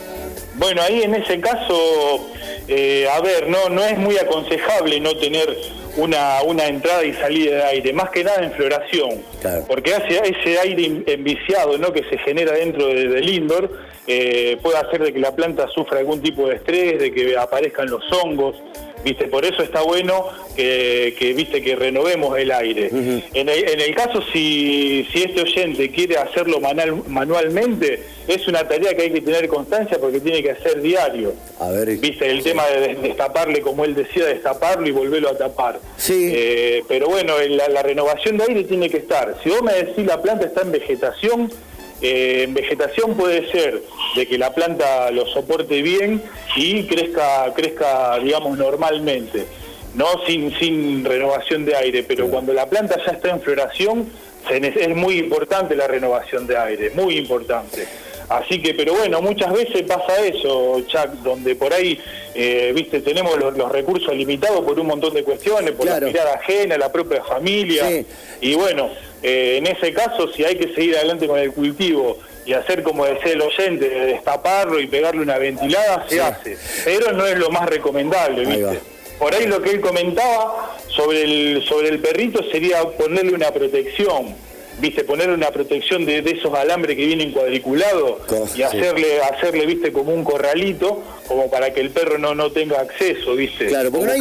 Bueno, 0.56 0.82
ahí 0.82 1.02
en 1.02 1.14
ese 1.16 1.40
caso, 1.40 2.28
eh, 2.68 3.06
a 3.12 3.20
ver, 3.20 3.48
no, 3.48 3.68
no 3.68 3.84
es 3.84 3.98
muy 3.98 4.16
aconsejable 4.18 5.00
no 5.00 5.16
tener 5.18 5.54
una, 5.96 6.42
una 6.44 6.66
entrada 6.66 7.04
y 7.04 7.12
salida 7.14 7.56
de 7.56 7.62
aire, 7.64 7.92
más 7.92 8.10
que 8.10 8.24
nada 8.24 8.42
en 8.44 8.52
floración, 8.52 9.22
Claro. 9.40 9.64
porque 9.68 9.94
hace 9.94 10.20
ese 10.24 10.58
aire 10.58 11.02
enviciado 11.06 11.78
¿no? 11.78 11.92
que 11.92 12.02
se 12.04 12.18
genera 12.18 12.52
dentro 12.52 12.86
de- 12.88 13.08
del 13.08 13.28
indoor 13.28 13.70
eh, 14.06 14.58
puede 14.62 14.76
hacer 14.78 15.02
de 15.02 15.12
que 15.12 15.18
la 15.18 15.34
planta 15.34 15.66
sufra 15.68 15.98
algún 16.00 16.20
tipo 16.20 16.46
de 16.48 16.56
estrés, 16.56 16.98
de 16.98 17.10
que 17.12 17.36
aparezcan 17.38 17.88
los 17.88 18.02
hongos. 18.12 18.56
¿Viste? 19.04 19.26
Por 19.28 19.44
eso 19.44 19.62
está 19.62 19.82
bueno 19.82 20.28
que, 20.56 21.14
que, 21.18 21.34
viste 21.34 21.60
que 21.62 21.76
renovemos 21.76 22.38
el 22.38 22.50
aire. 22.50 22.88
en, 23.34 23.48
el, 23.48 23.68
en 23.68 23.80
el 23.80 23.94
caso 23.94 24.22
si, 24.32 25.06
si 25.12 25.22
este 25.24 25.42
oyente 25.42 25.90
quiere 25.90 26.16
hacerlo 26.16 26.58
manual- 26.60 27.02
manualmente, 27.06 28.02
es 28.26 28.48
una 28.48 28.66
tarea 28.66 28.94
que 28.94 29.02
hay 29.02 29.10
que 29.10 29.20
tener 29.20 29.46
constancia 29.48 29.98
porque 30.00 30.20
tiene 30.20 30.42
que 30.42 30.52
hacer 30.52 30.80
diario. 30.80 31.34
A 31.60 31.68
ver. 31.70 31.96
Viste, 31.98 32.30
el 32.30 32.42
tema 32.42 32.66
de 32.68 32.80
des- 32.80 33.02
destaparle, 33.02 33.60
como 33.60 33.84
él 33.84 33.94
decía, 33.94 34.24
destaparlo 34.26 34.88
y 34.88 34.92
volverlo 34.92 35.28
a 35.28 35.36
tapar. 35.36 35.78
Sí. 35.98 36.30
Eh, 36.34 36.82
pero 36.88 37.08
bueno, 37.08 37.34
la, 37.46 37.68
la 37.68 37.82
renovación 37.82 38.38
de 38.38 38.44
aire 38.48 38.64
tiene 38.64 38.88
que 38.88 38.96
estar. 38.98 39.36
Si 39.42 39.50
vos 39.50 39.62
me 39.62 39.74
decís 39.74 40.06
la 40.06 40.22
planta 40.22 40.46
está 40.46 40.62
en 40.62 40.72
vegetación, 40.72 41.52
en 42.00 42.54
vegetación 42.54 43.14
puede 43.14 43.50
ser 43.50 43.82
de 44.16 44.26
que 44.26 44.38
la 44.38 44.52
planta 44.54 45.10
lo 45.10 45.26
soporte 45.26 45.82
bien 45.82 46.22
y 46.56 46.84
crezca, 46.84 47.52
crezca 47.54 48.18
digamos, 48.18 48.58
normalmente. 48.58 49.46
No 49.94 50.06
sin, 50.26 50.52
sin 50.58 51.04
renovación 51.04 51.64
de 51.64 51.76
aire, 51.76 52.02
pero 52.02 52.28
cuando 52.28 52.52
la 52.52 52.66
planta 52.66 52.96
ya 53.04 53.12
está 53.12 53.30
en 53.30 53.40
floración, 53.40 54.10
es 54.50 54.96
muy 54.96 55.18
importante 55.18 55.74
la 55.76 55.86
renovación 55.86 56.46
de 56.46 56.58
aire, 56.58 56.90
muy 56.90 57.16
importante. 57.16 57.86
Así 58.28 58.60
que, 58.62 58.74
pero 58.74 58.94
bueno, 58.94 59.20
muchas 59.20 59.52
veces 59.52 59.82
pasa 59.82 60.24
eso, 60.24 60.80
Chuck, 60.86 61.10
donde 61.22 61.54
por 61.56 61.72
ahí, 61.74 62.00
eh, 62.34 62.72
viste, 62.74 63.00
tenemos 63.00 63.38
los, 63.38 63.56
los 63.56 63.70
recursos 63.70 64.14
limitados 64.16 64.64
por 64.64 64.78
un 64.80 64.86
montón 64.86 65.12
de 65.14 65.22
cuestiones, 65.22 65.72
por 65.72 65.86
Claro. 65.86 66.06
la 66.06 66.12
mirada 66.12 66.34
ajena, 66.34 66.78
la 66.78 66.90
propia 66.90 67.22
familia. 67.22 67.86
Sí. 67.88 68.06
Y 68.40 68.54
bueno, 68.54 68.88
eh, 69.22 69.56
en 69.58 69.66
ese 69.66 69.92
caso, 69.92 70.28
si 70.32 70.44
hay 70.44 70.56
que 70.56 70.74
seguir 70.74 70.96
adelante 70.96 71.26
con 71.26 71.38
el 71.38 71.52
cultivo 71.52 72.18
y 72.46 72.52
hacer, 72.54 72.82
como 72.82 73.04
decía 73.06 73.32
el 73.32 73.42
oyente, 73.42 73.88
destaparlo 73.88 74.80
y 74.80 74.86
pegarle 74.86 75.20
una 75.22 75.38
ventilada, 75.38 76.04
se 76.08 76.14
Sí. 76.16 76.20
hace. 76.20 76.56
Pero 76.84 77.12
no 77.12 77.26
es 77.26 77.38
lo 77.38 77.50
más 77.50 77.66
recomendable. 77.68 78.44
¿viste? 78.46 78.80
Por 79.18 79.34
ahí 79.34 79.46
lo 79.46 79.62
que 79.62 79.70
él 79.70 79.80
comentaba 79.80 80.76
sobre 80.88 81.22
el, 81.22 81.64
sobre 81.68 81.88
el 81.88 81.98
perrito 82.00 82.42
sería 82.50 82.82
ponerle 82.82 83.32
una 83.32 83.50
protección. 83.52 84.34
Viste 84.80 85.04
ponerle 85.04 85.34
una 85.34 85.50
protección 85.50 86.04
de, 86.04 86.22
de 86.22 86.32
esos 86.32 86.52
alambres 86.54 86.96
que 86.96 87.06
vienen 87.06 87.32
cuadriculados 87.32 88.18
y 88.56 88.62
hacerle 88.62 89.20
hacerle 89.20 89.66
viste 89.66 89.92
como 89.92 90.12
un 90.12 90.24
corralito 90.24 91.02
como 91.28 91.48
para 91.50 91.72
que 91.72 91.80
el 91.80 91.90
perro 91.90 92.18
no 92.18 92.34
no 92.34 92.50
tenga 92.52 92.80
acceso 92.80 93.34
viste 93.34 93.66
Claro, 93.66 93.90
porque 93.90 94.06
no 94.06 94.12
hay, 94.12 94.20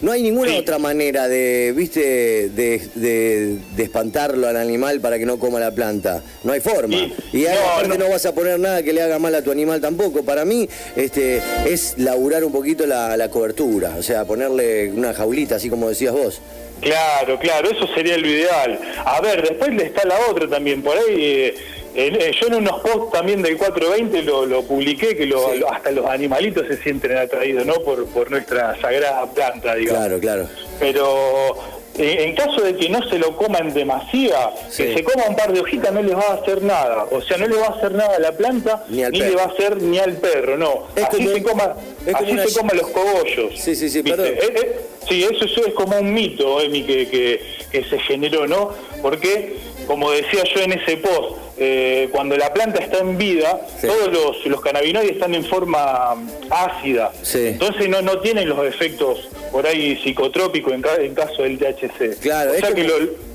no 0.00 0.12
ninguna 0.14 0.50
Sí. 0.52 0.58
otra 0.58 0.78
manera 0.78 1.28
de, 1.28 1.72
viste, 1.76 2.48
de, 2.50 2.80
de- 2.94 3.56
de 3.76 3.82
espantarlo 3.82 4.46
al 4.48 4.56
animal 4.56 5.00
para 5.00 5.18
que 5.18 5.26
no 5.26 5.38
coma 5.38 5.60
la 5.60 5.70
planta. 5.74 6.22
No 6.44 6.52
hay 6.52 6.60
forma. 6.60 6.96
Sí. 6.96 7.12
Y 7.32 7.42
No, 7.42 7.50
aparte 7.50 7.88
no. 7.88 7.94
no. 7.96 8.08
vas 8.10 8.26
a 8.26 8.34
poner 8.34 8.58
nada 8.58 8.82
que 8.82 8.92
le 8.92 9.02
haga 9.02 9.18
mal 9.18 9.34
a 9.34 9.42
tu 9.42 9.50
animal 9.50 9.80
tampoco. 9.80 10.22
Para 10.24 10.44
mí, 10.44 10.68
este, 10.96 11.40
es 11.66 11.94
laburar 11.98 12.44
un 12.44 12.52
poquito 12.52 12.86
la, 12.86 13.16
la 13.16 13.28
cobertura. 13.30 13.94
O 13.98 14.02
sea, 14.02 14.24
ponerle 14.24 14.90
una 14.92 15.12
jaulita, 15.14 15.56
así 15.56 15.68
como 15.70 15.88
decías 15.88 16.12
vos. 16.12 16.40
Claro, 16.80 17.38
claro, 17.38 17.70
eso 17.70 17.86
sería 17.94 18.16
lo 18.18 18.26
ideal. 18.26 18.78
A 19.04 19.20
ver, 19.20 19.42
después 19.42 19.70
le 19.74 19.84
está 19.84 20.06
la 20.06 20.18
otra 20.30 20.48
también, 20.48 20.82
por 20.82 20.96
ahí, 20.96 21.04
eh, 21.16 21.54
eh, 21.94 22.32
yo 22.40 22.46
en 22.46 22.54
unos 22.54 22.80
posts 22.80 23.12
también 23.12 23.42
del 23.42 23.56
420 23.58 24.22
lo, 24.22 24.46
lo 24.46 24.62
publiqué, 24.62 25.14
que 25.16 25.26
lo- 25.26 25.50
Sí. 25.52 25.58
lo- 25.58 25.70
hasta 25.72 25.90
los 25.90 26.06
animalitos 26.06 26.66
se 26.68 26.76
sienten 26.82 27.16
atraídos, 27.18 27.66
¿no? 27.66 27.74
Por, 27.74 28.06
por 28.06 28.30
nuestra 28.30 28.80
sagrada 28.80 29.26
planta, 29.26 29.74
digamos. 29.74 30.00
Claro, 30.00 30.20
claro. 30.20 30.48
Pero 30.78 31.54
eh, 31.98 32.24
en 32.24 32.34
caso 32.34 32.60
de 32.62 32.76
que 32.76 32.88
no 32.88 33.02
se 33.08 33.18
lo 33.18 33.36
coman 33.36 33.72
demasiada, 33.74 34.54
Sí. 34.70 34.84
que 34.84 34.94
se 34.94 35.04
coma 35.04 35.24
un 35.28 35.36
par 35.36 35.52
de 35.52 35.60
hojitas 35.60 35.92
no 35.92 36.02
les 36.02 36.14
va 36.16 36.22
a 36.30 36.34
hacer 36.34 36.62
nada. 36.62 37.06
O 37.10 37.20
sea, 37.20 37.36
no 37.36 37.46
le 37.48 37.56
va 37.56 37.66
a 37.66 37.70
hacer 37.70 37.92
nada 37.92 38.16
a 38.16 38.20
la 38.20 38.32
planta, 38.32 38.84
Ni 38.88 39.02
le 39.04 39.34
va 39.34 39.42
a 39.42 39.46
hacer 39.46 39.80
ni 39.82 39.98
al 39.98 40.14
perro, 40.18 40.56
no. 40.56 40.84
Es 40.96 41.04
así 41.04 41.16
como 41.24 41.30
se 41.34 41.42
coma, 41.42 41.76
así 42.14 42.32
una- 42.32 42.46
se 42.46 42.58
coman 42.58 42.76
los 42.76 42.88
cogollos. 42.90 43.58
Sí, 43.58 43.74
sí, 43.74 43.90
sí, 43.90 44.02
perdón. 44.02 44.26
Eh, 44.26 44.38
eh, 44.40 44.80
sí, 45.08 45.24
eso, 45.24 45.44
eso 45.44 45.66
es 45.66 45.74
como 45.74 45.98
un 45.98 46.12
mito, 46.14 46.60
Emi, 46.60 46.84
que, 46.84 47.08
que, 47.08 47.42
que 47.72 47.84
se 47.84 47.98
generó, 48.00 48.46
¿no? 48.46 48.70
Porque, 49.02 49.56
como 49.86 50.10
decía 50.12 50.44
yo 50.54 50.60
en 50.62 50.72
ese 50.72 50.96
post, 50.98 51.36
eh, 51.62 52.08
cuando 52.10 52.36
la 52.38 52.52
planta 52.54 52.80
está 52.82 52.98
en 53.00 53.18
vida, 53.18 53.60
Sí. 53.80 53.86
todos 53.86 54.10
los, 54.10 54.46
los 54.46 54.60
cannabinoides 54.62 55.12
están 55.12 55.34
en 55.34 55.44
forma 55.44 56.16
ácida. 56.50 57.12
Sí. 57.22 57.48
Entonces 57.48 57.88
no, 57.90 58.00
no 58.00 58.18
tienen 58.20 58.48
los 58.48 58.66
efectos 58.66 59.28
por 59.52 59.66
ahí 59.66 60.00
psicotrópicos 60.02 60.72
en, 60.72 60.80
ca- 60.82 60.96
en 60.96 61.14
caso 61.14 61.42
del 61.42 61.58
THC. 61.58 62.18
Claro, 62.20 62.52
o 62.52 62.54
es 62.54 62.64
que 62.64 62.72
como- 62.86 62.98
lo... 62.98 63.30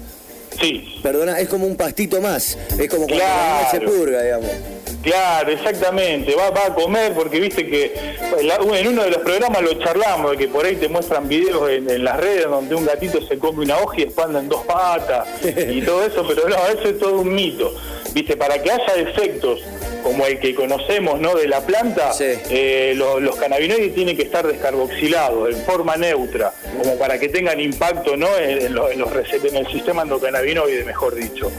Sí, 0.59 0.99
Perdona, 1.03 1.39
es 1.41 1.49
como 1.49 1.67
un 1.67 1.75
pastito 1.75 2.21
más. 2.21 2.57
Es 2.79 2.89
como 2.89 3.05
cuando 3.05 3.15
Claro. 3.15 3.67
se 3.71 3.81
purga, 3.81 4.21
digamos. 4.23 4.49
Claro, 5.03 5.51
exactamente. 5.51 6.33
Va, 6.33 6.49
va 6.49 6.67
a 6.67 6.73
comer 6.73 7.13
porque 7.13 7.39
viste 7.41 7.67
que 7.67 7.93
en 8.39 8.47
la- 8.47 8.55
en 8.79 8.87
uno 8.87 9.03
de 9.03 9.09
los 9.11 9.19
programas 9.21 9.61
lo 9.61 9.73
charlamos, 9.75 10.31
de 10.31 10.37
que 10.37 10.47
por 10.47 10.65
ahí 10.65 10.77
te 10.77 10.87
muestran 10.87 11.27
videos 11.27 11.69
en, 11.69 11.89
en 11.89 12.03
las 12.05 12.17
redes 12.17 12.45
donde 12.45 12.73
un 12.73 12.85
gatito 12.85 13.21
se 13.27 13.37
come 13.37 13.63
una 13.65 13.77
hoja 13.79 13.99
y 14.01 14.05
después 14.05 14.25
anda 14.27 14.39
en 14.39 14.47
dos 14.49 14.65
patas 14.65 15.27
y 15.43 15.81
todo 15.85 16.03
eso, 16.05 16.25
pero 16.27 16.47
no, 16.49 16.55
eso 16.67 16.87
es 16.89 16.97
todo 16.99 17.19
un 17.19 17.35
mito. 17.35 17.71
Viste, 18.15 18.37
para 18.37 18.61
que 18.63 18.71
haya 18.71 18.95
efectos 18.95 19.61
como 20.01 20.25
el 20.25 20.39
que 20.39 20.55
conocemos 20.55 21.19
¿no? 21.19 21.35
de 21.35 21.49
la 21.49 21.59
planta, 21.65 22.13
Sí. 22.13 22.23
eh, 22.49 22.93
lo- 22.95 23.19
los 23.19 23.35
cannabinoides 23.35 23.93
tienen 23.93 24.15
que 24.15 24.23
estar 24.23 24.47
descarboxilados 24.47 25.49
en 25.53 25.57
forma 25.65 25.97
neutra, 25.97 26.53
como 26.81 26.97
para 26.97 27.19
que 27.19 27.27
tengan 27.27 27.59
impacto 27.59 28.15
¿no? 28.15 28.37
en, 28.37 28.67
en 28.67 28.73
los, 28.73 28.89
en 28.91 28.99
los 28.99 29.11
en 29.13 29.55
el 29.57 29.67
sistema 29.67 30.03
endocannabinoide, 30.03 30.85
mejor 30.85 31.13
dicho. 31.15 31.51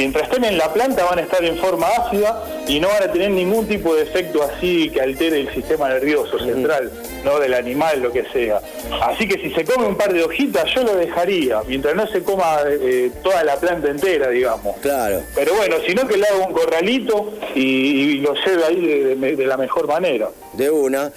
Mientras 0.00 0.28
estén 0.28 0.44
en 0.44 0.56
la 0.56 0.72
planta 0.72 1.04
van 1.04 1.18
a 1.18 1.22
estar 1.22 1.44
en 1.44 1.58
forma 1.58 1.86
ácida 1.88 2.42
y 2.66 2.80
no 2.80 2.88
van 2.88 3.02
a 3.02 3.12
tener 3.12 3.30
ningún 3.32 3.66
tipo 3.68 3.94
de 3.94 4.04
efecto 4.04 4.42
así 4.42 4.88
que 4.88 4.98
altere 4.98 5.40
el 5.40 5.52
sistema 5.52 5.90
nervioso 5.90 6.38
central, 6.38 6.90
no 7.22 7.38
del 7.38 7.52
animal, 7.52 8.00
lo 8.00 8.10
que 8.10 8.24
sea. 8.32 8.62
Así 9.02 9.28
que 9.28 9.34
si 9.38 9.50
se 9.54 9.62
come 9.66 9.86
un 9.86 9.96
par 9.96 10.10
de 10.14 10.22
hojitas, 10.24 10.64
yo 10.74 10.84
lo 10.84 10.94
dejaría, 10.94 11.60
mientras 11.66 11.94
no 11.94 12.06
se 12.06 12.22
coma 12.22 12.60
eh, 12.66 13.10
toda 13.22 13.44
la 13.44 13.56
planta 13.56 13.90
entera, 13.90 14.30
digamos. 14.30 14.78
Claro. 14.78 15.20
Pero 15.34 15.52
bueno, 15.54 15.76
sino 15.86 16.08
que 16.08 16.16
le 16.16 16.26
hago 16.28 16.46
un 16.46 16.54
corralito 16.54 17.34
y, 17.54 17.60
y 17.60 18.14
lo 18.20 18.32
lleve 18.34 18.64
ahí 18.64 18.80
de, 18.86 19.16
de- 19.16 19.36
de 19.36 19.46
la 19.46 19.58
mejor 19.58 19.86
manera. 19.86 20.30
De 20.54 20.70
una. 20.70 21.12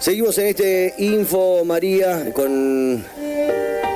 Seguimos 0.00 0.38
en 0.38 0.46
este 0.46 0.94
Info 0.98 1.64
María 1.64 2.32
con 2.32 3.04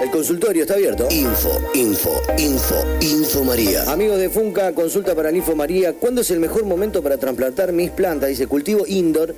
el 0.03 0.11
consultorio, 0.11 0.63
está 0.63 0.75
abierto. 0.75 1.09
Info, 1.11 1.59
info, 1.75 2.21
info, 2.37 2.75
info 3.01 3.43
María. 3.45 3.91
Amigos 3.91 4.19
de 4.19 4.29
Funca, 4.29 4.73
consulta 4.73 5.15
para 5.15 5.31
el 5.31 5.37
Info 5.37 5.57
María. 5.57 5.95
¿Cuándo 5.95 6.21
es 6.21 6.31
el 6.31 6.41
mejor 6.41 6.65
momento 6.65 7.03
para 7.03 7.17
trasplantar 7.17 7.73
mis 7.73 7.91
plantas? 7.91 8.29
Dice 8.29 8.47
cultivo 8.47 8.85
indoor. 8.87 9.35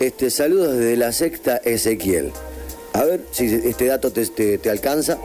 Este, 0.00 0.30
saludos 0.30 0.76
desde 0.76 0.96
la 0.96 1.12
sexta 1.12 1.58
Ezequiel. 1.58 2.32
A 2.92 3.04
ver 3.04 3.20
si 3.30 3.44
este 3.46 3.86
dato 3.86 4.10
te, 4.10 4.26
te- 4.26 4.58
te 4.58 4.68
alcanza. 4.70 5.18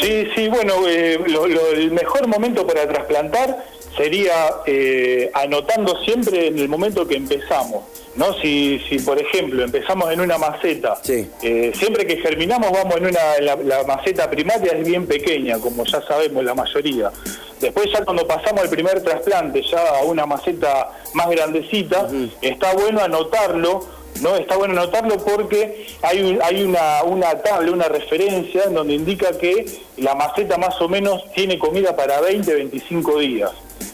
Sí, 0.00 0.28
sí, 0.34 0.48
bueno, 0.48 0.74
eh, 0.88 1.18
lo- 1.26 1.46
lo- 1.46 1.68
el 1.70 1.90
mejor 1.90 2.26
momento 2.28 2.66
para 2.66 2.86
trasplantar 2.88 3.64
sería 3.96 4.32
eh, 4.66 5.30
anotando 5.34 5.96
siempre 6.04 6.46
en 6.48 6.58
el 6.58 6.68
momento 6.68 7.06
que 7.06 7.16
empezamos. 7.16 7.84
¿no? 8.14 8.32
Si, 8.40 8.80
si 8.88 8.98
por 8.98 9.16
ejemplo, 9.20 9.62
empezamos 9.62 10.10
en 10.12 10.20
una 10.20 10.38
maceta, 10.38 10.96
Sí. 11.02 11.30
eh, 11.40 11.70
siempre 11.78 12.04
que 12.04 12.16
germinamos 12.16 12.72
vamos 12.72 12.96
en 12.96 13.06
una, 13.06 13.38
la, 13.40 13.54
la 13.54 13.84
maceta 13.84 14.28
primaria 14.28 14.72
es 14.72 14.84
bien 14.84 15.06
pequeña, 15.06 15.58
como 15.60 15.84
ya 15.84 16.02
sabemos 16.02 16.42
la 16.42 16.52
mayoría. 16.52 17.12
Después 17.60 17.86
ya 17.92 18.04
cuando 18.04 18.26
pasamos 18.26 18.64
el 18.64 18.70
primer 18.70 19.02
trasplante, 19.04 19.62
ya 19.62 19.98
a 20.00 20.02
una 20.02 20.26
maceta 20.26 20.90
más 21.14 21.30
grandecita, 21.30 22.08
está 22.42 22.72
bueno 22.74 23.00
anotarlo 23.02 23.84
¿no? 24.22 24.36
Está 24.36 24.56
bueno 24.56 24.74
anotarlo 24.80 25.16
porque 25.18 25.86
hay, 26.02 26.20
un- 26.22 26.40
hay 26.42 26.62
una, 26.62 27.02
una 27.04 27.38
tabla, 27.40 27.72
una 27.72 27.88
referencia 27.88 28.64
en 28.64 28.74
donde 28.74 28.94
indica 28.94 29.36
que 29.38 29.64
la 29.96 30.14
maceta 30.14 30.56
más 30.58 30.80
o 30.80 30.88
menos 30.88 31.22
tiene 31.34 31.58
comida 31.58 31.94
para 31.96 32.20
20, 32.20 32.54
25 32.54 33.18
días. 33.18 33.50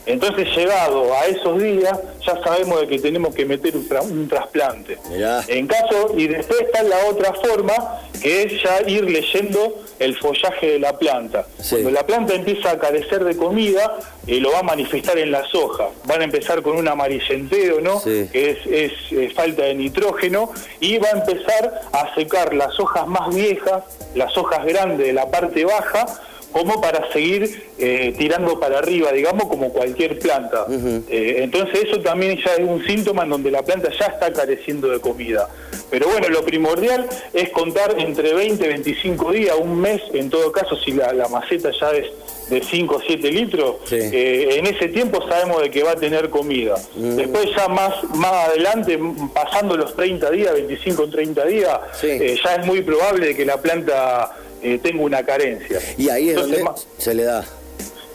Entonces, 0.06 0.48
llegado 0.54 1.14
a 1.14 1.26
esos 1.26 1.62
días, 1.62 1.98
ya 2.26 2.38
sabemos 2.42 2.80
de 2.80 2.86
que 2.88 2.98
tenemos 2.98 3.34
que 3.34 3.44
meter 3.46 3.74
un, 3.76 3.88
tra- 3.88 4.02
un 4.02 4.28
trasplante. 4.28 4.98
Mirá. 5.10 5.42
En 5.48 5.66
caso, 5.66 6.12
y 6.16 6.26
después 6.26 6.60
está 6.62 6.82
la 6.82 7.06
otra 7.08 7.32
forma, 7.34 7.74
que 8.22 8.42
es 8.42 8.62
ya 8.62 8.82
ir 8.86 9.04
leyendo 9.04 9.83
el 9.98 10.16
follaje 10.16 10.72
de 10.72 10.78
la 10.78 10.98
planta. 10.98 11.46
Sí. 11.58 11.76
Cuando 11.76 11.90
la 11.90 12.06
planta 12.06 12.34
empieza 12.34 12.70
a 12.70 12.78
carecer 12.78 13.24
de 13.24 13.36
comida, 13.36 13.96
eh, 14.26 14.40
lo 14.40 14.52
va 14.52 14.60
a 14.60 14.62
manifestar 14.62 15.18
en 15.18 15.30
las 15.30 15.54
hojas. 15.54 15.88
Van 16.04 16.20
a 16.20 16.24
empezar 16.24 16.62
con 16.62 16.76
un 16.76 16.88
amarillenteo, 16.88 17.80
¿no? 17.80 18.00
Sí. 18.00 18.28
Que 18.32 18.50
es, 18.50 18.58
es, 18.66 18.92
eh, 19.12 19.32
falta 19.34 19.62
de 19.62 19.74
nitrógeno, 19.74 20.50
y 20.80 20.98
va 20.98 21.08
a 21.08 21.18
empezar 21.18 21.82
a 21.92 22.14
secar 22.14 22.54
las 22.54 22.78
hojas 22.78 23.06
más 23.06 23.34
viejas, 23.34 23.84
las 24.14 24.36
hojas 24.36 24.64
grandes 24.64 25.06
de 25.06 25.12
la 25.12 25.30
parte 25.30 25.64
baja, 25.64 26.06
como 26.54 26.80
para 26.80 27.10
seguir 27.12 27.64
eh, 27.80 28.14
tirando 28.16 28.60
para 28.60 28.78
arriba, 28.78 29.10
digamos, 29.10 29.48
como 29.48 29.72
cualquier 29.72 30.20
planta. 30.20 30.66
Eh, 31.10 31.40
entonces 31.42 31.80
eso 31.86 31.98
también 32.00 32.38
ya 32.38 32.52
es 32.54 32.60
un 32.60 32.86
síntoma 32.86 33.24
en 33.24 33.30
donde 33.30 33.50
la 33.50 33.62
planta 33.62 33.90
ya 33.98 34.06
está 34.06 34.32
careciendo 34.32 34.88
de 34.88 35.00
comida. 35.00 35.48
Pero 35.90 36.06
bueno, 36.08 36.28
lo 36.28 36.44
primordial 36.44 37.08
es 37.32 37.50
contar 37.50 37.96
entre 37.98 38.32
20 38.34 38.64
y 38.64 38.68
25 38.68 39.32
días, 39.32 39.56
un 39.60 39.80
mes, 39.80 40.00
en 40.12 40.30
todo 40.30 40.52
caso, 40.52 40.76
si 40.76 40.92
la, 40.92 41.12
la 41.12 41.26
maceta 41.28 41.70
ya 41.80 41.90
es 41.90 42.06
de 42.50 42.62
5 42.62 42.94
o 42.96 43.00
7 43.04 43.30
litros, 43.32 43.76
Sí. 43.86 43.96
eh, 43.96 44.56
en 44.58 44.66
ese 44.66 44.88
tiempo 44.88 45.26
sabemos 45.28 45.60
de 45.60 45.70
que 45.70 45.82
va 45.82 45.92
a 45.92 45.96
tener 45.96 46.30
comida. 46.30 46.76
Después 46.94 47.46
ya 47.56 47.66
más, 47.66 48.04
más 48.14 48.48
adelante, 48.48 48.96
pasando 49.34 49.76
los 49.76 49.96
30 49.96 50.30
días, 50.30 50.52
25 50.54 51.02
o 51.02 51.08
30 51.08 51.44
días, 51.46 51.80
Sí. 52.00 52.06
eh, 52.10 52.36
ya 52.44 52.54
es 52.56 52.66
muy 52.66 52.82
probable 52.82 53.26
de 53.28 53.34
que 53.34 53.44
la 53.44 53.56
planta 53.60 54.30
eh, 54.64 54.78
tenga 54.82 55.02
una 55.02 55.22
carencia. 55.24 55.78
Y 55.96 56.08
ahí 56.08 56.30
es 56.30 56.36
Entonces, 56.36 56.64
donde 56.64 56.80
se 56.98 57.14
le 57.14 57.24
da. 57.24 57.44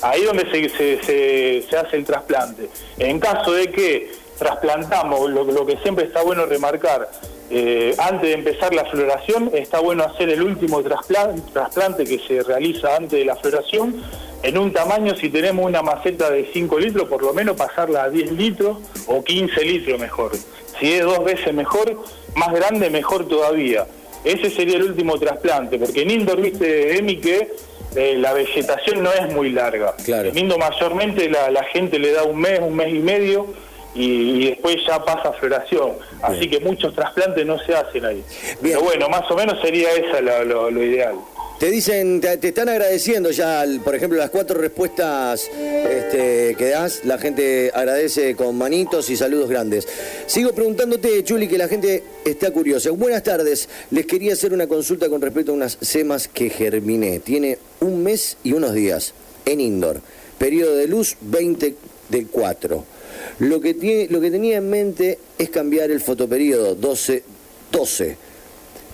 Ahí 0.02 0.24
donde 0.24 0.44
se, 0.50 0.70
se, 0.70 1.04
se- 1.04 1.64
se 1.70 1.78
hace 1.78 1.96
el 1.98 2.04
trasplante. 2.06 2.70
En 2.98 3.20
caso 3.20 3.52
de 3.54 3.70
que 3.72 4.12
trasplantamos, 4.38 5.30
lo, 5.30 5.44
lo 5.44 5.66
que 5.66 5.78
siempre 5.78 6.06
está 6.06 6.24
bueno 6.24 6.46
remarcar, 6.46 7.10
eh, 7.52 7.94
antes 7.98 8.22
de 8.30 8.34
empezar 8.34 8.74
la 8.74 8.86
floración, 8.86 9.52
está 9.54 9.80
bueno 9.80 10.04
hacer 10.04 10.30
el 10.30 10.42
último 10.42 10.82
trasplan- 10.82 11.42
trasplante 11.54 12.04
que 12.06 12.20
se 12.20 12.42
realiza 12.44 12.96
antes 12.96 13.12
de 13.20 13.26
la 13.26 13.36
floración, 13.36 14.02
en 14.42 14.58
un 14.58 14.72
tamaño, 14.72 15.16
si 15.18 15.30
tenemos 15.30 15.66
una 15.66 15.82
maceta 15.82 16.30
de 16.30 16.50
5 16.54 16.80
litros, 16.80 17.10
por 17.10 17.22
lo 17.22 17.34
menos 17.34 17.58
pasarla 17.58 18.04
a 18.04 18.10
10 18.10 18.32
litros 18.32 18.78
o 19.08 19.22
15 19.24 19.66
litros 19.66 20.00
mejor. 20.00 20.32
Si 20.80 20.94
es 20.94 21.04
dos 21.04 21.22
veces 21.26 21.54
mejor, 21.54 21.98
más 22.36 22.54
grande, 22.54 22.90
mejor 22.90 23.28
todavía. 23.28 23.86
Ese 24.24 24.50
sería 24.50 24.78
el 24.78 24.84
último 24.84 25.18
trasplante, 25.18 25.78
porque 25.78 26.02
en 26.02 26.12
indoor, 26.12 26.42
viste, 26.42 26.98
Emi, 26.98 27.18
que 27.18 27.50
eh, 27.96 28.16
la 28.18 28.34
vegetación 28.34 29.02
no 29.02 29.12
es 29.12 29.34
muy 29.34 29.52
larga. 29.52 29.96
Claro. 30.04 30.30
En 30.30 30.38
Indo 30.38 30.58
mayormente 30.58 31.30
la, 31.30 31.50
la 31.50 31.64
gente 31.64 31.98
le 31.98 32.12
da 32.12 32.24
un 32.24 32.40
mes, 32.40 32.60
un 32.60 32.76
mes 32.76 32.90
y 32.90 33.00
medio 33.00 33.48
y, 33.96 34.04
y 34.04 34.50
después 34.50 34.78
ya 34.86 35.04
pasa 35.04 35.34
floración. 35.34 35.94
Así 36.22 36.48
que 36.50 36.60
muchos 36.60 36.94
trasplantes 36.94 37.46
no 37.46 37.58
se 37.60 37.74
hacen 37.74 38.06
ahí. 38.06 38.24
Bien. 38.62 38.78
Pero 38.78 38.82
bueno, 38.82 39.10
más 39.10 39.30
o 39.32 39.36
menos 39.36 39.60
sería 39.62 39.92
esa 39.94 40.22
lo 40.22 40.84
ideal. 40.84 41.16
Te 41.60 41.70
dicen, 41.70 42.22
te, 42.22 42.38
te 42.38 42.48
están 42.48 42.70
agradeciendo 42.70 43.32
ya, 43.32 43.66
por 43.84 43.94
ejemplo, 43.94 44.18
las 44.18 44.30
cuatro 44.30 44.58
respuestas 44.58 45.50
este, 45.52 46.56
que 46.58 46.70
das. 46.70 47.04
La 47.04 47.18
gente 47.18 47.70
agradece 47.74 48.34
con 48.38 48.58
manitos 48.58 49.10
y 49.10 49.18
saludos 49.18 49.50
grandes. 49.50 49.86
Sigo 50.26 50.54
preguntándote, 50.54 51.22
Chuli, 51.26 51.50
que 51.50 51.58
la 51.58 51.68
gente 51.68 52.02
está 52.24 52.52
curiosa. 52.52 52.92
Buenas 52.92 53.24
tardes. 53.24 53.68
Les 53.92 54.06
quería 54.06 54.32
hacer 54.32 54.54
una 54.54 54.68
consulta 54.68 55.10
con 55.10 55.20
respecto 55.20 55.52
a 55.52 55.56
unas 55.56 55.78
semas 55.82 56.30
que 56.30 56.50
germiné. 56.50 57.20
Tiene 57.20 57.58
un 57.82 58.04
mes 58.04 58.38
y 58.42 58.54
unos 58.54 58.74
días 58.74 59.14
en 59.46 59.60
indoor. 59.60 60.00
Periodo 60.38 60.78
de 60.78 60.88
luz 60.88 61.18
20 61.20 61.76
del 62.08 62.28
4. 62.28 62.86
Lo 63.40 63.60
que, 63.60 63.74
tiene, 63.74 64.08
lo 64.10 64.22
que 64.22 64.32
tenía 64.32 64.60
en 64.60 64.70
mente 64.70 65.20
es 65.38 65.50
cambiar 65.50 65.92
el 65.92 66.00
fotoperiodo 66.00 66.76
12, 66.76 67.22
12 67.70 68.18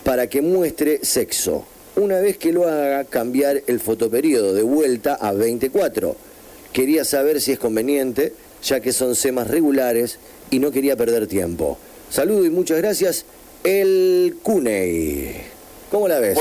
para 0.03 0.25
que 0.25 0.41
muestre 0.41 1.01
sexo. 1.03 1.67
Una 1.95 2.19
vez 2.19 2.37
que 2.37 2.51
lo 2.51 2.67
haga, 2.67 3.05
cambiar 3.05 3.63
el 3.67 3.79
fotoperiodo 3.79 4.53
de 4.53 4.63
vuelta 4.63 5.15
a 5.15 5.31
24. 5.31 6.15
Quería 6.73 7.05
saber 7.05 7.39
si 7.39 7.53
es 7.53 7.59
conveniente, 7.59 8.33
ya 8.61 8.81
que 8.81 8.91
son 8.91 9.15
semas 9.15 9.47
regulares 9.47 10.19
y 10.51 10.59
no 10.59 10.71
quería 10.71 10.97
perder 10.97 11.27
tiempo. 11.27 11.77
Saludo 12.09 12.45
y 12.45 12.49
muchas 12.49 12.79
gracias. 12.79 13.25
El 13.63 14.37
Cuney. 14.43 15.35
¿Cómo 15.89 16.09
la 16.09 16.19
ves? 16.19 16.37